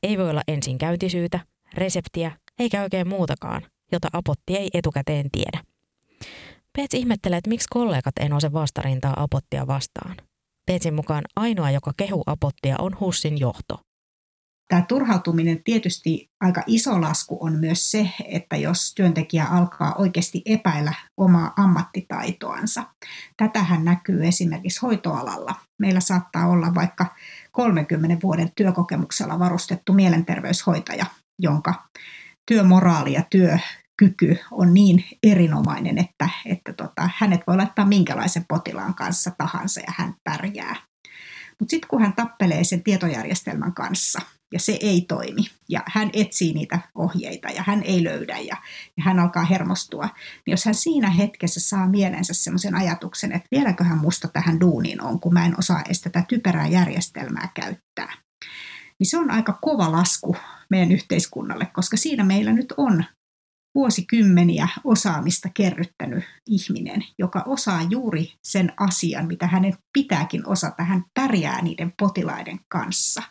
Ei 0.02 0.18
voi 0.18 0.30
olla 0.30 0.42
ensin 0.48 0.78
käyntisyytä, 0.78 1.40
reseptiä 1.74 2.32
eikä 2.58 2.82
oikein 2.82 3.08
muutakaan, 3.08 3.62
jota 3.92 4.08
apotti 4.12 4.56
ei 4.56 4.70
etukäteen 4.74 5.30
tiedä. 5.32 5.64
Pets 6.76 6.94
ihmettelee, 6.94 7.38
että 7.38 7.50
miksi 7.50 7.66
kollegat 7.70 8.18
ei 8.20 8.28
nouse 8.28 8.52
vastarintaa 8.52 9.22
apottia 9.22 9.66
vastaan– 9.66 10.16
Peetsin 10.70 10.94
mukaan 10.94 11.24
ainoa, 11.36 11.70
joka 11.70 11.92
kehu 11.96 12.22
apottia, 12.26 12.76
on 12.78 13.00
HUSin 13.00 13.40
johto. 13.40 13.80
Tämä 14.68 14.82
turhautuminen 14.82 15.64
tietysti 15.64 16.30
aika 16.40 16.62
iso 16.66 17.00
lasku 17.00 17.38
on 17.40 17.52
myös 17.52 17.90
se, 17.90 18.10
että 18.24 18.56
jos 18.56 18.94
työntekijä 18.94 19.44
alkaa 19.44 19.94
oikeasti 19.94 20.42
epäillä 20.44 20.94
omaa 21.16 21.52
ammattitaitoansa. 21.56 22.84
Tätähän 23.36 23.84
näkyy 23.84 24.26
esimerkiksi 24.26 24.80
hoitoalalla. 24.80 25.54
Meillä 25.78 26.00
saattaa 26.00 26.46
olla 26.46 26.74
vaikka 26.74 27.06
30 27.52 28.16
vuoden 28.22 28.50
työkokemuksella 28.56 29.38
varustettu 29.38 29.92
mielenterveyshoitaja, 29.92 31.06
jonka 31.38 31.74
työmoraali 32.50 33.12
ja 33.12 33.22
työ 33.30 33.58
kyky 34.00 34.38
on 34.50 34.74
niin 34.74 35.04
erinomainen, 35.22 35.98
että, 35.98 36.28
että 36.46 36.72
tota, 36.72 37.10
hänet 37.16 37.40
voi 37.46 37.56
laittaa 37.56 37.84
minkälaisen 37.84 38.44
potilaan 38.48 38.94
kanssa 38.94 39.30
tahansa 39.38 39.80
ja 39.80 39.92
hän 39.96 40.14
pärjää. 40.24 40.76
Mutta 41.60 41.70
sitten 41.70 41.88
kun 41.88 42.00
hän 42.00 42.12
tappelee 42.12 42.64
sen 42.64 42.82
tietojärjestelmän 42.82 43.74
kanssa 43.74 44.20
ja 44.52 44.60
se 44.60 44.78
ei 44.80 45.00
toimi 45.08 45.42
ja 45.68 45.82
hän 45.86 46.10
etsii 46.12 46.52
niitä 46.52 46.78
ohjeita 46.94 47.48
ja 47.48 47.64
hän 47.66 47.82
ei 47.82 48.04
löydä 48.04 48.38
ja, 48.38 48.56
ja 48.96 49.02
hän 49.02 49.18
alkaa 49.18 49.44
hermostua, 49.44 50.04
niin 50.46 50.52
jos 50.52 50.64
hän 50.64 50.74
siinä 50.74 51.10
hetkessä 51.10 51.60
saa 51.60 51.88
mielensä 51.88 52.34
semmoisen 52.34 52.74
ajatuksen, 52.74 53.32
että 53.32 53.48
vieläköhän 53.50 53.98
musta 53.98 54.28
tähän 54.28 54.60
duuniin 54.60 55.02
on, 55.02 55.20
kun 55.20 55.32
mä 55.32 55.46
en 55.46 55.58
osaa 55.58 55.82
edes 55.86 56.00
tätä 56.00 56.24
typerää 56.28 56.66
järjestelmää 56.66 57.48
käyttää, 57.54 58.12
niin 58.98 59.10
se 59.10 59.18
on 59.18 59.30
aika 59.30 59.58
kova 59.62 59.92
lasku 59.92 60.36
meidän 60.70 60.92
yhteiskunnalle, 60.92 61.66
koska 61.66 61.96
siinä 61.96 62.24
meillä 62.24 62.52
nyt 62.52 62.74
on 62.76 63.04
vuosikymmeniä 63.74 64.68
osaamista 64.84 65.48
kerryttänyt 65.54 66.24
ihminen, 66.46 67.04
joka 67.18 67.42
osaa 67.46 67.82
juuri 67.90 68.32
sen 68.42 68.72
asian, 68.76 69.26
mitä 69.26 69.46
hänen 69.46 69.74
pitääkin 69.92 70.48
osata. 70.48 70.84
Hän 70.84 71.04
pärjää 71.14 71.62
niiden 71.62 71.92
potilaiden 71.98 72.60
kanssa. 72.68 73.22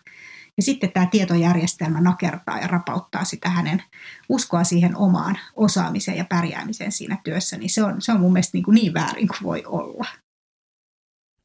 Ja 0.57 0.63
sitten 0.63 0.91
tämä 0.91 1.05
tietojärjestelmä 1.05 2.01
nakertaa 2.01 2.59
ja 2.59 2.67
rapauttaa 2.67 3.23
sitä 3.23 3.49
hänen 3.49 3.83
uskoa 4.29 4.63
siihen 4.63 4.97
omaan 4.97 5.39
osaamiseen 5.55 6.17
ja 6.17 6.25
pärjäämiseen 6.29 6.91
siinä 6.91 7.17
työssä, 7.23 7.57
niin 7.57 7.69
se 7.69 7.83
on, 7.83 8.01
se 8.01 8.11
on 8.11 8.19
mun 8.19 8.33
mielestä 8.33 8.57
niin, 8.57 8.63
kuin 8.63 8.75
niin 8.75 8.93
väärin 8.93 9.27
kuin 9.27 9.43
voi 9.43 9.63
olla. 9.65 10.05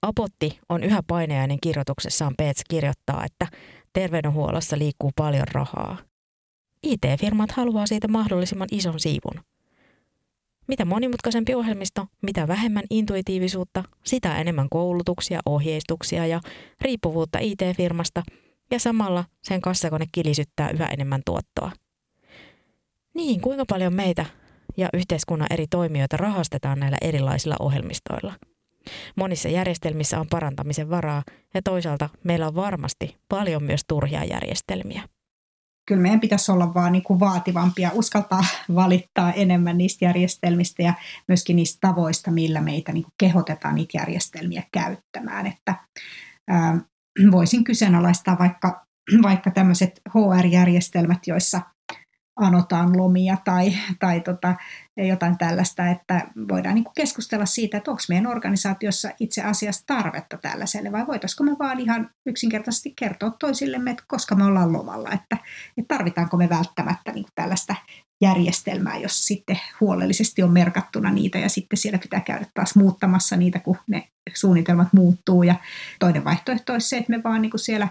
Apotti 0.02 0.58
on 0.68 0.84
yhä 0.84 1.02
painajainen 1.06 1.58
kirjoituksessaan 1.62 2.34
Peets 2.36 2.62
kirjoittaa, 2.68 3.24
että 3.24 3.46
terveydenhuollossa 3.92 4.78
liikkuu 4.78 5.10
paljon 5.16 5.48
rahaa. 5.52 5.98
IT-firmat 6.84 7.52
haluaa 7.52 7.86
siitä 7.86 8.08
mahdollisimman 8.08 8.68
ison 8.72 9.00
siivun. 9.00 9.44
Mitä 10.66 10.84
monimutkaisempi 10.84 11.54
ohjelmisto, 11.54 12.06
mitä 12.22 12.48
vähemmän 12.48 12.84
intuitiivisuutta, 12.90 13.84
sitä 14.04 14.38
enemmän 14.38 14.68
koulutuksia, 14.68 15.40
ohjeistuksia 15.46 16.26
ja 16.26 16.40
riippuvuutta 16.80 17.38
IT-firmasta 17.38 18.22
ja 18.70 18.78
samalla 18.78 19.24
sen 19.42 19.60
kassakone 19.60 20.04
kilisyttää 20.12 20.70
yhä 20.70 20.86
enemmän 20.86 21.22
tuottoa. 21.26 21.72
Niin, 23.14 23.40
kuinka 23.40 23.64
paljon 23.68 23.94
meitä 23.94 24.26
ja 24.76 24.88
yhteiskunnan 24.92 25.48
eri 25.50 25.66
toimijoita 25.66 26.16
rahastetaan 26.16 26.80
näillä 26.80 26.98
erilaisilla 27.00 27.56
ohjelmistoilla? 27.60 28.32
Monissa 29.16 29.48
järjestelmissä 29.48 30.20
on 30.20 30.26
parantamisen 30.30 30.90
varaa 30.90 31.22
ja 31.54 31.62
toisaalta 31.62 32.08
meillä 32.24 32.46
on 32.46 32.54
varmasti 32.54 33.16
paljon 33.28 33.62
myös 33.62 33.80
turhia 33.88 34.24
järjestelmiä 34.24 35.08
kyllä 35.86 36.02
meidän 36.02 36.20
pitäisi 36.20 36.52
olla 36.52 36.74
vaan 36.74 36.92
niin 36.92 37.02
kuin 37.02 37.20
vaativampia, 37.20 37.90
uskaltaa 37.94 38.44
valittaa 38.74 39.32
enemmän 39.32 39.78
niistä 39.78 40.04
järjestelmistä 40.04 40.82
ja 40.82 40.94
myöskin 41.28 41.56
niistä 41.56 41.78
tavoista, 41.88 42.30
millä 42.30 42.60
meitä 42.60 42.92
niin 42.92 43.04
kuin 43.04 43.14
kehotetaan 43.18 43.74
niitä 43.74 43.98
järjestelmiä 43.98 44.62
käyttämään. 44.72 45.46
Että, 45.46 45.74
ää, 46.48 46.78
voisin 47.30 47.64
kyseenalaistaa 47.64 48.36
vaikka, 48.38 48.86
vaikka 49.22 49.50
tämmöiset 49.50 50.00
HR-järjestelmät, 50.14 51.26
joissa– 51.26 51.60
anotaan 52.36 52.96
lomia 52.98 53.36
tai, 53.44 53.72
tai 53.98 54.20
tota, 54.20 54.54
jotain 54.96 55.38
tällaista, 55.38 55.86
että 55.86 56.28
voidaan 56.48 56.74
niin 56.74 56.84
keskustella 56.96 57.46
siitä, 57.46 57.76
että 57.76 57.90
onko 57.90 58.02
meidän 58.08 58.26
organisaatiossa 58.26 59.10
itse 59.20 59.42
asiassa 59.42 59.84
tarvetta 59.86 60.38
tällaiselle 60.38 60.92
vai 60.92 61.06
voitaisiko 61.06 61.44
me 61.44 61.56
vaan 61.58 61.80
ihan 61.80 62.10
yksinkertaisesti 62.26 62.92
kertoa 62.96 63.30
toisillemme, 63.30 63.90
että 63.90 64.04
koska 64.06 64.34
me 64.34 64.44
ollaan 64.44 64.72
lomalla, 64.72 65.12
että, 65.12 65.36
että 65.78 65.94
tarvitaanko 65.94 66.36
me 66.36 66.48
välttämättä 66.48 67.12
niin 67.12 67.26
tällaista 67.34 67.74
järjestelmää, 68.20 68.96
jos 68.96 69.26
sitten 69.26 69.60
huolellisesti 69.80 70.42
on 70.42 70.52
merkattuna 70.52 71.10
niitä 71.10 71.38
ja 71.38 71.48
sitten 71.48 71.76
siellä 71.76 71.98
pitää 71.98 72.20
käydä 72.20 72.46
taas 72.54 72.76
muuttamassa 72.76 73.36
niitä, 73.36 73.58
kun 73.58 73.76
ne 73.86 74.08
suunnitelmat 74.34 74.92
muuttuu 74.92 75.42
ja 75.42 75.54
toinen 75.98 76.24
vaihtoehto 76.24 76.72
olisi 76.72 76.88
se, 76.88 76.96
että 76.96 77.10
me 77.10 77.22
vaan 77.22 77.42
niin 77.42 77.52
siellä 77.56 77.88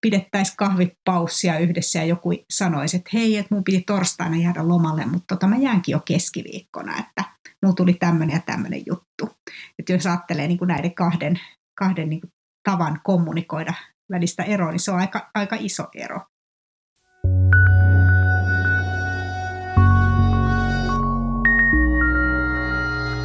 pidettäisiin 0.00 0.56
kahvipaussia 0.56 1.58
yhdessä 1.58 1.98
ja 1.98 2.04
joku 2.04 2.30
sanoisi, 2.50 2.96
että 2.96 3.10
hei, 3.12 3.36
että 3.36 3.54
mun 3.54 3.64
piti 3.64 3.82
torstaina 3.86 4.36
jäädä 4.36 4.68
lomalle, 4.68 5.06
mutta 5.06 5.34
tota, 5.34 5.46
mä 5.46 5.56
jäänkin 5.56 5.92
jo 5.92 6.00
keskiviikkona, 6.04 6.98
että 6.98 7.24
mulla 7.62 7.74
tuli 7.74 7.94
tämmöinen 7.94 8.34
ja 8.34 8.42
tämmöinen 8.46 8.82
juttu. 8.86 9.36
Että 9.78 9.92
jos 9.92 10.06
ajattelee 10.06 10.48
niin 10.48 10.58
kuin 10.58 10.68
näiden 10.68 10.94
kahden, 10.94 11.40
kahden 11.78 12.08
niin 12.08 12.20
kuin 12.20 12.32
tavan 12.70 13.00
kommunikoida 13.04 13.74
välistä 14.10 14.42
eroa, 14.42 14.70
niin 14.70 14.80
se 14.80 14.90
on 14.90 14.98
aika, 14.98 15.30
aika 15.34 15.56
iso 15.60 15.86
ero. 15.94 16.20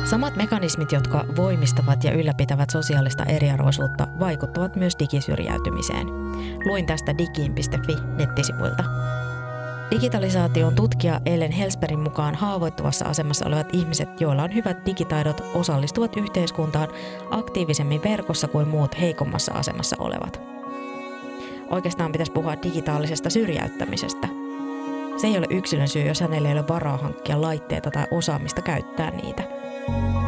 Samat 0.05 0.35
mekanismit, 0.35 0.91
jotka 0.91 1.25
voimistavat 1.35 2.03
ja 2.03 2.11
ylläpitävät 2.11 2.69
sosiaalista 2.69 3.23
eriarvoisuutta, 3.25 4.07
vaikuttavat 4.19 4.75
myös 4.75 4.95
digisyrjäytymiseen. 4.99 6.07
Luin 6.65 6.85
tästä 6.85 7.17
digiin.fi 7.17 7.95
nettisivuilta. 8.17 8.83
Digitalisaation 9.91 10.75
tutkija 10.75 11.21
Ellen 11.25 11.51
Helsperin 11.51 11.99
mukaan 11.99 12.35
haavoittuvassa 12.35 13.05
asemassa 13.05 13.45
olevat 13.47 13.67
ihmiset, 13.73 14.21
joilla 14.21 14.43
on 14.43 14.55
hyvät 14.55 14.85
digitaidot, 14.85 15.41
osallistuvat 15.53 16.17
yhteiskuntaan 16.17 16.87
aktiivisemmin 17.31 18.03
verkossa 18.03 18.47
kuin 18.47 18.67
muut 18.67 18.99
heikommassa 18.99 19.53
asemassa 19.53 19.95
olevat. 19.99 20.41
Oikeastaan 21.69 22.11
pitäisi 22.11 22.31
puhua 22.31 22.55
digitaalisesta 22.63 23.29
syrjäyttämisestä. 23.29 24.27
Se 25.17 25.27
ei 25.27 25.37
ole 25.37 25.47
yksilön 25.49 25.87
syy, 25.87 26.03
jos 26.03 26.21
hänellä 26.21 26.49
ei 26.49 26.53
ole 26.53 26.67
varaa 26.67 26.97
hankkia 26.97 27.41
laitteita 27.41 27.91
tai 27.91 28.05
osaamista 28.11 28.61
käyttää 28.61 29.11
niitä– 29.11 29.43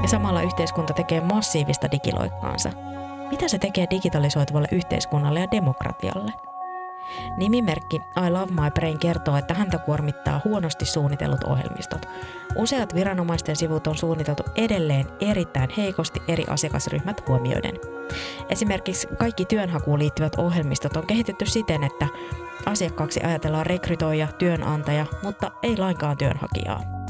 ja 0.01 0.07
samalla 0.07 0.41
yhteiskunta 0.41 0.93
tekee 0.93 1.21
massiivista 1.21 1.91
digiloikkaansa. 1.91 2.69
Mitä 3.31 3.47
se 3.47 3.57
tekee 3.57 3.87
digitalisoituvalle 3.89 4.67
yhteiskunnalle 4.71 5.39
ja 5.39 5.51
demokratialle? 5.51 6.31
Nimimerkki 7.37 7.95
I 8.27 8.29
Love 8.29 8.51
My 8.51 8.71
Brain 8.73 8.99
kertoo, 8.99 9.37
että 9.37 9.53
häntä 9.53 9.77
kuormittaa 9.77 10.41
huonosti 10.45 10.85
suunnitellut 10.85 11.43
ohjelmistot. 11.43 12.05
Useat 12.55 12.95
viranomaisten 12.95 13.55
sivut 13.55 13.87
on 13.87 13.97
suunniteltu 13.97 14.43
edelleen 14.55 15.05
erittäin 15.19 15.69
heikosti 15.77 16.21
eri 16.27 16.43
asiakasryhmät 16.49 17.27
huomioiden. 17.27 17.75
Esimerkiksi 18.49 19.07
kaikki 19.17 19.45
työnhakuun 19.45 19.99
liittyvät 19.99 20.35
ohjelmistot 20.35 20.97
on 20.97 21.07
kehitetty 21.07 21.45
siten, 21.45 21.83
että 21.83 22.07
asiakkaaksi 22.65 23.23
ajatellaan 23.23 23.65
rekrytoija, 23.65 24.27
työnantaja, 24.27 25.05
mutta 25.23 25.51
ei 25.63 25.77
lainkaan 25.77 26.17
työnhakijaa. 26.17 27.04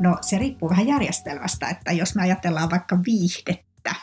No 0.00 0.18
se 0.20 0.38
riippuu 0.38 0.70
vähän 0.70 0.86
järjestelmästä, 0.86 1.68
että 1.68 1.92
jos 1.92 2.14
me 2.14 2.22
ajatellaan 2.22 2.70
vaikka 2.70 2.98
viihdettä, 3.06 3.94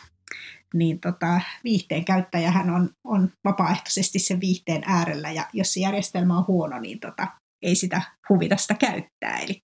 niin 0.74 1.00
tota, 1.00 1.42
viihteen 1.64 2.06
käyttäjähän 2.06 2.70
on, 2.70 2.90
on 3.04 3.30
vapaaehtoisesti 3.46 4.20
sen 4.20 4.40
viihteen 4.40 4.84
äärellä 4.86 5.32
ja 5.32 5.46
jos 5.54 5.74
se 5.74 5.80
järjestelmä 5.80 6.38
on 6.38 6.48
huono, 6.48 6.80
niin 6.80 7.00
tota, 7.00 7.28
ei 7.62 7.76
sitä 7.76 8.02
huvita 8.30 8.58
sitä 8.58 8.74
käyttää. 8.74 9.38
Eli 9.38 9.62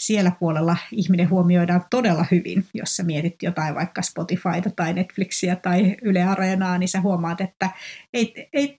siellä 0.00 0.32
puolella 0.40 0.76
ihminen 0.92 1.30
huomioidaan 1.30 1.84
todella 1.90 2.24
hyvin, 2.30 2.66
jos 2.74 2.96
sä 2.96 3.02
mietit 3.02 3.42
jotain 3.42 3.74
vaikka 3.74 4.02
Spotifyta 4.02 4.70
tai 4.76 4.92
Netflixiä 4.92 5.56
tai 5.56 5.96
Yle 6.02 6.22
Areenaa, 6.22 6.78
niin 6.78 6.88
sä 6.88 7.00
huomaat, 7.00 7.40
että 7.40 7.70
ei, 8.14 8.48
ei, 8.52 8.76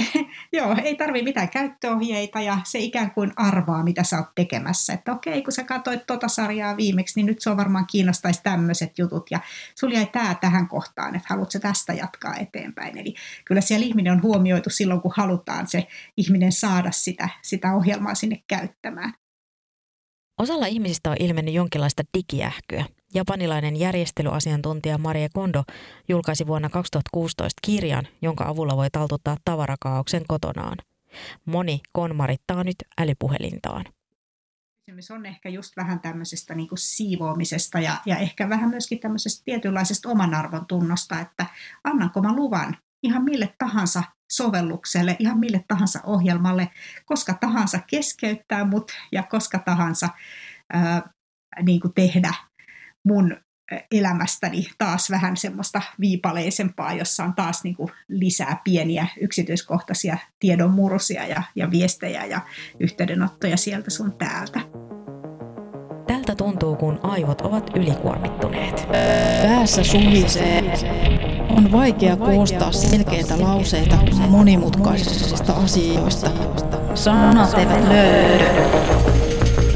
Joo, 0.52 0.76
ei 0.84 0.96
tarvi 0.96 1.22
mitään 1.22 1.48
käyttöohjeita 1.48 2.40
ja 2.40 2.58
se 2.64 2.78
ikään 2.78 3.10
kuin 3.10 3.32
arvaa, 3.36 3.82
mitä 3.82 4.04
sä 4.04 4.18
oot 4.18 4.34
tekemässä. 4.34 4.92
Että 4.92 5.12
okei, 5.12 5.42
kun 5.42 5.52
sä 5.52 5.64
katsoit 5.64 6.06
tota 6.06 6.28
sarjaa 6.28 6.76
viimeksi, 6.76 7.18
niin 7.18 7.26
nyt 7.26 7.40
se 7.40 7.50
on 7.50 7.56
varmaan 7.56 7.86
kiinnostaisi 7.86 8.42
tämmöiset 8.42 8.98
jutut 8.98 9.30
ja 9.30 9.40
sulla 9.78 9.94
jäi 9.94 10.06
tää 10.06 10.34
tähän 10.34 10.68
kohtaan, 10.68 11.16
että 11.16 11.26
haluatko 11.30 11.58
tästä 11.58 11.92
jatkaa 11.92 12.34
eteenpäin. 12.34 12.98
Eli 12.98 13.14
kyllä 13.44 13.60
siellä 13.60 13.86
ihminen 13.86 14.12
on 14.12 14.22
huomioitu 14.22 14.70
silloin, 14.70 15.00
kun 15.00 15.12
halutaan 15.16 15.66
se 15.66 15.86
ihminen 16.16 16.52
saada 16.52 16.90
sitä, 16.90 17.28
sitä 17.42 17.74
ohjelmaa 17.74 18.14
sinne 18.14 18.42
käyttämään. 18.48 19.14
Osalla 20.40 20.66
ihmisistä 20.66 21.10
on 21.10 21.16
ilmennyt 21.20 21.54
jonkinlaista 21.54 22.02
digiähkyä. 22.18 22.84
Japanilainen 23.14 23.76
järjestelyasiantuntija 23.76 24.98
Marie 24.98 25.28
Kondo 25.32 25.62
julkaisi 26.08 26.46
vuonna 26.46 26.68
2016 26.68 27.60
kirjan, 27.62 28.08
jonka 28.22 28.44
avulla 28.44 28.76
voi 28.76 28.90
taltuttaa 28.90 29.36
tavarakaauksen 29.44 30.22
kotonaan. 30.28 30.78
Moni 31.44 31.80
konmarittaa 31.92 32.64
nyt 32.64 32.76
älypuhelintaan. 32.98 33.84
Kysymys 34.86 35.10
on 35.10 35.26
ehkä 35.26 35.48
just 35.48 35.76
vähän 35.76 36.00
tämmöisestä 36.00 36.54
niin 36.54 36.68
kuin 36.68 36.78
siivoamisesta 36.78 37.80
ja, 37.80 37.96
ja 38.06 38.16
ehkä 38.16 38.48
vähän 38.48 38.70
myöskin 38.70 39.00
tämmöisestä 39.00 39.42
tietynlaisesta 39.44 40.08
oman 40.08 40.34
arvon 40.34 40.66
tunnosta, 40.66 41.20
että 41.20 41.46
annanko 41.84 42.22
mä 42.22 42.36
luvan 42.36 42.76
ihan 43.02 43.24
mille 43.24 43.54
tahansa 43.58 44.02
sovellukselle, 44.32 45.16
ihan 45.18 45.38
mille 45.38 45.64
tahansa 45.68 46.00
ohjelmalle, 46.06 46.70
koska 47.04 47.34
tahansa 47.34 47.78
keskeyttää 47.86 48.64
mut 48.64 48.92
ja 49.12 49.22
koska 49.22 49.58
tahansa 49.58 50.08
ää, 50.72 51.10
niin 51.62 51.80
kuin 51.80 51.94
tehdä 51.94 52.34
mun 53.04 53.36
elämästäni 53.92 54.66
taas 54.78 55.10
vähän 55.10 55.36
semmoista 55.36 55.82
viipaleisempaa, 56.00 56.92
jossa 56.92 57.24
on 57.24 57.34
taas 57.34 57.64
niin 57.64 57.76
kuin 57.76 57.88
lisää 58.08 58.60
pieniä 58.64 59.06
yksityiskohtaisia 59.20 60.18
tiedonmurusia 60.40 61.26
ja, 61.26 61.42
ja 61.56 61.70
viestejä 61.70 62.24
ja 62.24 62.40
yhteydenottoja 62.80 63.56
sieltä 63.56 63.90
sun 63.90 64.12
täältä. 64.18 64.60
tuntuu, 66.36 66.76
kun 66.76 67.00
aivot 67.02 67.40
ovat 67.40 67.70
ylikuormittuneet. 67.76 68.86
Päässä 69.42 69.84
suhisee. 69.84 70.74
On 71.48 71.72
vaikea 71.72 72.16
koostaa 72.16 72.72
selkeitä 72.72 73.40
lauseita 73.40 73.98
monimutkaisista 74.28 75.52
asioista. 75.52 76.30
Sanat 76.94 77.58
eivät 77.58 77.88
löydy. 77.88 78.44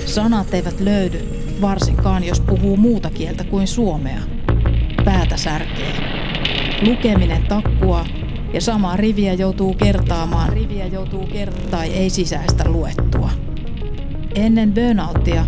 Sanat 0.07 0.55
eivät 0.55 0.81
löydy, 0.81 1.36
varsinkaan 1.61 2.25
jos 2.25 2.41
puhuu 2.41 2.77
muuta 2.77 3.11
kieltä 3.11 3.45
kuin 3.45 3.67
suomea. 3.67 4.21
Päätä 5.05 5.37
särkee. 5.37 5.93
Lukeminen 6.87 7.43
takkua 7.43 8.05
ja 8.53 8.61
samaa 8.61 8.97
riviä 8.97 9.35
joutuu 9.35 9.75
kertaamaan 9.75 10.49
riviä 10.49 10.87
joutuu 10.87 11.27
kert- 11.27 11.71
tai 11.71 11.89
ei 11.89 12.11
sisäistä 12.11 12.69
luettua. 12.69 13.31
Ennen 14.35 14.75
burnouttia 14.75 15.47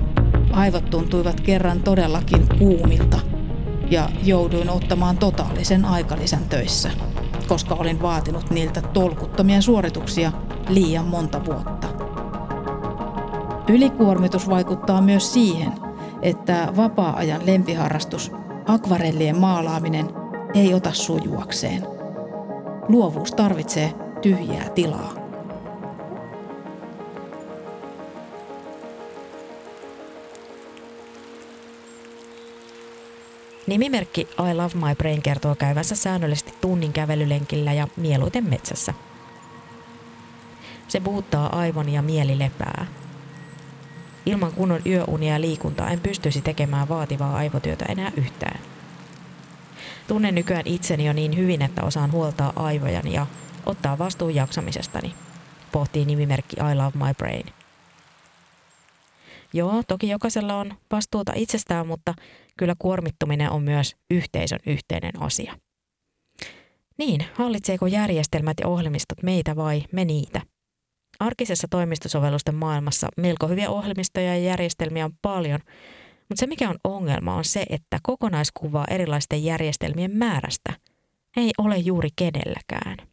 aivot 0.53 0.91
tuntuivat 0.91 1.41
kerran 1.41 1.83
todellakin 1.83 2.47
kuumilta 2.59 3.21
ja 3.91 4.09
jouduin 4.23 4.71
ottamaan 4.71 5.19
totaalisen 5.19 5.85
aikalisän 5.85 6.45
töissä, 6.49 6.91
koska 7.49 7.75
olin 7.75 8.03
vaatinut 8.03 8.51
niiltä 8.51 8.83
tolkuttomia 8.83 9.63
suorituksia 9.63 10.33
liian 10.69 11.07
monta 11.07 11.45
vuotta. 11.45 11.89
Ylikuormitus 13.69 14.49
vaikuttaa 14.49 15.01
myös 15.01 15.33
siihen, 15.33 15.88
että 16.23 16.73
vapaa-ajan 16.77 17.47
lempiharrastus, 17.47 18.33
akvarellien 18.67 19.39
maalaaminen, 19.39 20.07
ei 20.55 20.75
ota 20.75 20.93
sujuakseen. 20.93 21.87
Luovuus 22.89 23.33
tarvitsee 23.33 23.95
tyhjää 24.23 24.69
tilaa. 24.69 25.15
Nimimerkki 33.67 34.21
I 34.21 34.55
Love 34.55 34.75
My 34.75 34.95
Brain 34.99 35.23
kertoo 35.23 35.55
käyvänsä 35.55 35.97
säännöllisesti 35.97 36.55
tunnin 36.61 36.93
kävelylenkillä 36.93 37.73
ja 37.73 37.89
mieluiten 37.97 38.45
metsässä. 38.45 38.95
Se 40.89 41.01
puuttaa 41.01 41.59
aivon 41.59 41.89
ja 41.89 42.03
mieli 42.03 42.39
lepää. 42.39 42.87
Ilman 44.29 44.53
kunnon 44.53 44.83
yöunia 44.87 45.33
ja 45.33 45.41
liikuntaa 45.41 45.91
en 45.91 46.01
pystyisi 46.01 46.41
tekemään 46.41 46.89
vaativaa 46.89 47.37
aivotyötä 47.37 47.85
enää 47.89 48.13
yhtään. 48.17 48.61
Tunnen 50.09 50.35
nykyään 50.35 50.67
itseni 50.67 51.07
jo 51.07 51.13
niin 51.13 51.37
hyvin, 51.37 51.63
että 51.63 51.83
osaan 51.83 52.13
huoltaa 52.13 52.53
aivojani 52.57 53.13
ja 53.13 53.27
ottaa 53.67 53.99
vastuun 53.99 54.35
jaksamisestani, 54.35 55.15
pohtii 55.73 56.05
nimimerkki 56.05 56.57
I 56.57 56.75
Love 56.75 56.99
My 57.07 57.15
Brain. 57.19 57.47
Joo, 59.53 59.83
toki 59.89 60.09
jokaisella 60.09 60.57
on 60.57 60.75
vastuuta 60.91 61.33
itsestään, 61.35 61.87
mutta 61.87 62.15
kyllä 62.57 62.75
kuormittuminen 62.79 63.51
on 63.51 63.63
myös 63.63 63.97
yhteisön 64.11 64.61
yhteinen 64.67 65.23
asia. 65.23 65.55
Niin, 66.99 67.25
hallitseeko 67.35 67.87
järjestelmät 67.87 68.57
ja 68.61 68.69
ohjelmistot 68.69 69.23
meitä 69.23 69.57
vai 69.57 69.83
me 69.93 70.05
niitä? 70.05 70.41
Arkisessa 71.21 71.69
toimistosovellusten 71.71 72.55
maailmassa 72.55 73.09
melko 73.17 73.49
hyviä 73.49 73.71
ohjelmistoja 73.71 74.27
ja 74.27 74.45
järjestelmiä 74.45 75.05
on 75.05 75.13
paljon, 75.23 75.61
mutta 76.29 76.41
se 76.41 76.47
mikä 76.47 76.71
on 76.71 76.77
ongelma 76.85 77.35
on 77.35 77.45
se, 77.45 77.65
että 77.71 77.99
kokonaiskuvaa 78.03 78.85
erilaisten 78.91 79.45
järjestelmien 79.45 80.17
määrästä 80.17 80.73
ei 81.37 81.51
ole 81.59 81.79
juuri 81.79 82.09
kenelläkään. 82.17 83.09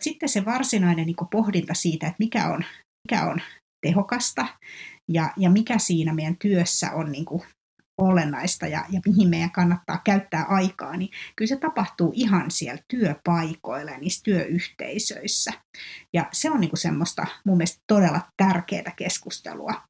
Sitten 0.00 0.28
se 0.28 0.44
varsinainen 0.44 1.06
niin 1.06 1.16
pohdinta 1.30 1.74
siitä, 1.74 2.06
että 2.06 2.16
mikä 2.18 2.48
on, 2.48 2.64
mikä 3.08 3.24
on 3.24 3.40
tehokasta 3.82 4.46
ja, 5.08 5.32
ja 5.36 5.50
mikä 5.50 5.78
siinä 5.78 6.14
meidän 6.14 6.36
työssä 6.36 6.92
on 6.92 7.12
niin 7.12 7.24
kuin 7.24 7.42
olennaista 7.98 8.66
ja, 8.66 8.84
ja 8.90 9.00
mihin 9.06 9.28
meidän 9.28 9.50
kannattaa 9.50 10.00
käyttää 10.04 10.44
aikaa, 10.44 10.96
niin 10.96 11.10
kyllä 11.36 11.48
se 11.48 11.56
tapahtuu 11.56 12.12
ihan 12.14 12.50
siellä 12.50 12.82
työpaikoilla 12.88 13.90
ja 13.90 13.98
niissä 13.98 14.22
työyhteisöissä. 14.24 15.52
Ja 16.12 16.26
se 16.32 16.50
on 16.50 16.60
niin 16.60 16.70
kuin 16.70 16.80
semmoista 16.80 17.26
mun 17.44 17.56
mielestä 17.56 17.82
todella 17.86 18.20
tärkeää 18.36 18.92
keskustelua, 18.96 19.82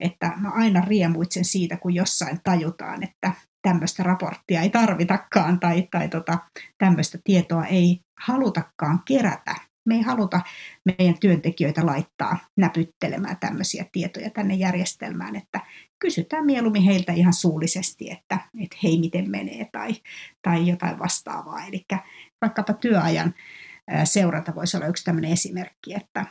että 0.00 0.32
mä 0.36 0.50
aina 0.50 0.80
riemuitsen 0.80 1.44
siitä, 1.44 1.76
kun 1.76 1.94
jossain 1.94 2.40
tajutaan, 2.44 3.02
että 3.02 3.32
tämmöistä 3.62 4.02
raporttia 4.02 4.60
ei 4.60 4.70
tarvitakaan 4.70 5.60
tai, 5.60 5.88
tai 5.90 6.08
tota, 6.08 6.38
tämmöistä 6.78 7.18
tietoa 7.24 7.66
ei 7.66 8.00
halutakaan 8.20 9.00
kerätä 9.04 9.71
me 9.86 9.94
ei 9.94 10.02
haluta 10.02 10.40
meidän 10.84 11.18
työntekijöitä 11.20 11.86
laittaa 11.86 12.38
näpyttelemään 12.56 13.36
tämmöisiä 13.40 13.84
tietoja 13.92 14.30
tänne 14.30 14.54
järjestelmään, 14.54 15.36
että 15.36 15.60
kysytään 15.98 16.46
mieluummin 16.46 16.82
heiltä 16.82 17.12
ihan 17.12 17.32
suullisesti, 17.32 18.10
että, 18.10 18.38
että 18.60 18.76
hei 18.82 19.00
miten 19.00 19.30
menee 19.30 19.68
tai, 19.72 19.94
tai 20.42 20.68
jotain 20.68 20.98
vastaavaa. 20.98 21.64
Eli 21.64 21.86
vaikkapa 22.42 22.72
työajan 22.72 23.34
seuranta 24.04 24.54
voisi 24.54 24.76
olla 24.76 24.86
yksi 24.86 25.04
tämmöinen 25.04 25.32
esimerkki, 25.32 25.94
että 25.94 26.26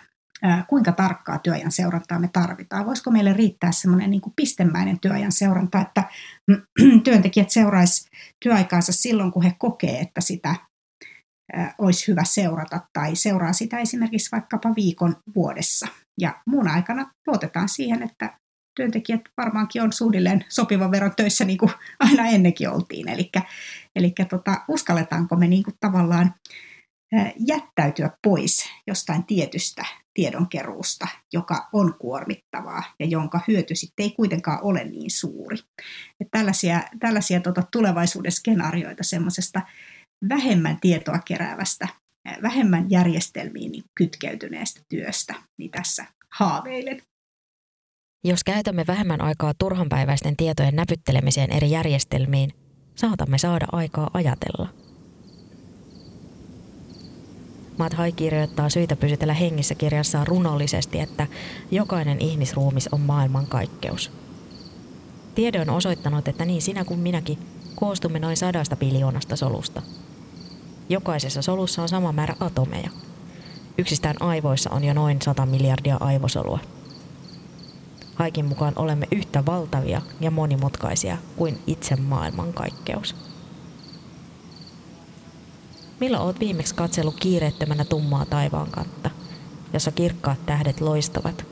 kuinka 0.67 0.91
tarkkaa 0.91 1.39
työajan 1.39 1.71
seurantaa 1.71 2.19
me 2.19 2.29
tarvitaan. 2.33 2.85
Voisiko 2.85 3.11
meille 3.11 3.33
riittää 3.33 3.71
semmoinen 3.71 4.11
niin 4.11 4.21
pistemäinen 4.35 4.99
työajan 4.99 5.31
seuranta, 5.31 5.81
että 5.81 6.03
työntekijät 7.03 7.49
seuraisi 7.49 8.09
työaikaansa 8.39 8.93
silloin, 8.93 9.31
kun 9.31 9.43
he 9.43 9.53
kokee, 9.57 9.99
että 9.99 10.21
sitä 10.21 10.55
olisi 11.77 12.07
hyvä 12.07 12.23
seurata 12.23 12.79
tai 12.93 13.15
seuraa 13.15 13.53
sitä 13.53 13.79
esimerkiksi 13.79 14.31
vaikkapa 14.31 14.75
viikon 14.75 15.15
vuodessa. 15.35 15.87
Ja 16.19 16.41
muun 16.45 16.67
aikana 16.67 17.11
luotetaan 17.27 17.69
siihen, 17.69 18.03
että 18.03 18.39
työntekijät 18.75 19.21
varmaankin 19.37 19.81
on 19.81 19.93
suunnilleen 19.93 20.45
sopivan 20.49 20.91
verran 20.91 21.15
töissä 21.15 21.45
niin 21.45 21.57
kuin 21.57 21.71
aina 21.99 22.27
ennenkin 22.27 22.69
oltiin. 22.69 23.09
Eli 23.95 24.13
tota, 24.29 24.61
uskalletaanko 24.67 25.35
me 25.35 25.47
niin 25.47 25.63
kuin 25.63 25.75
tavallaan 25.79 26.33
jättäytyä 27.47 28.09
pois 28.23 28.69
jostain 28.87 29.23
tietystä 29.23 29.85
tiedonkeruusta, 30.13 31.07
joka 31.33 31.69
on 31.73 31.95
kuormittavaa 31.99 32.83
ja 32.99 33.05
jonka 33.05 33.39
hyöty 33.47 33.75
sitten 33.75 34.03
ei 34.03 34.09
kuitenkaan 34.11 34.59
ole 34.61 34.83
niin 34.83 35.11
suuri. 35.11 35.57
Et 36.19 36.27
tällaisia 36.31 36.83
tällaisia 36.99 37.39
tota, 37.39 37.63
tulevaisuuden 37.71 38.31
skenaarioita 38.31 39.03
semmoisesta 39.03 39.61
vähemmän 40.29 40.79
tietoa 40.81 41.19
keräävästä, 41.25 41.87
vähemmän 42.41 42.89
järjestelmiin 42.89 43.71
niin 43.71 43.83
kytkeytyneestä 43.95 44.81
työstä, 44.89 45.35
niin 45.57 45.71
tässä 45.71 46.05
haaveilen. 46.29 47.01
Jos 48.23 48.43
käytämme 48.43 48.83
vähemmän 48.87 49.21
aikaa 49.21 49.53
turhanpäiväisten 49.53 50.37
tietojen 50.37 50.75
näpyttelemiseen 50.75 51.51
eri 51.51 51.71
järjestelmiin, 51.71 52.51
saatamme 52.95 53.37
saada 53.37 53.65
aikaa 53.71 54.09
ajatella. 54.13 54.67
Matt 57.77 57.93
Hai 57.97 58.11
kirjoittaa 58.11 58.69
syitä 58.69 58.95
pysytellä 58.95 59.33
hengissä 59.33 59.75
kirjassaan 59.75 60.27
runollisesti, 60.27 60.99
että 60.99 61.27
jokainen 61.71 62.21
ihmisruumis 62.21 62.89
on 62.91 63.01
maailmankaikkeus. 63.01 64.11
Tiede 65.35 65.61
on 65.61 65.69
osoittanut, 65.69 66.27
että 66.27 66.45
niin 66.45 66.61
sinä 66.61 66.85
kuin 66.85 66.99
minäkin 66.99 67.37
koostumme 67.75 68.19
noin 68.19 68.37
sadasta 68.37 68.75
biljoonasta 68.75 69.35
solusta– 69.35 69.81
Jokaisessa 70.91 71.41
solussa 71.41 71.81
on 71.81 71.89
sama 71.89 72.11
määrä 72.11 72.35
atomeja. 72.39 72.89
Yksistään 73.77 74.15
aivoissa 74.19 74.69
on 74.69 74.83
jo 74.83 74.93
noin 74.93 75.21
100 75.21 75.45
miljardia 75.45 75.97
aivosolua. 75.99 76.59
Haikin 78.15 78.45
mukaan 78.45 78.73
olemme 78.75 79.07
yhtä 79.11 79.45
valtavia 79.45 80.01
ja 80.19 80.31
monimutkaisia 80.31 81.17
kuin 81.35 81.61
itse 81.67 81.95
maailmankaikkeus. 81.95 83.15
Milloin 85.99 86.23
oot 86.23 86.39
viimeksi 86.39 86.75
katsellut 86.75 87.19
kiireettömänä 87.19 87.85
tummaa 87.85 88.25
taivaan 88.25 88.71
katta, 88.71 89.09
jossa 89.73 89.91
kirkkaat 89.91 90.45
tähdet 90.45 90.81
loistavat, 90.81 91.45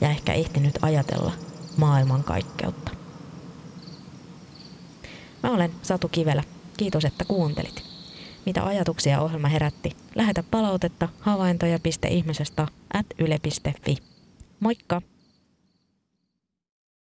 ja 0.00 0.10
ehkä 0.10 0.32
ehtinyt 0.32 0.78
ajatella 0.82 1.32
maailmankaikkeutta? 1.76 2.90
Mä 5.42 5.50
olen 5.50 5.72
Satu 5.82 6.08
Kivelä. 6.08 6.44
Kiitos, 6.76 7.04
että 7.04 7.24
kuuntelit 7.24 7.91
mitä 8.46 8.64
ajatuksia 8.66 9.20
ohjelma 9.20 9.48
herätti. 9.48 9.96
Lähetä 10.14 10.42
palautetta 10.50 11.08
havaintoja.ihmisestä 11.20 12.66
at 12.94 13.06
yle.fi. 13.18 13.96
Moikka! 14.60 15.02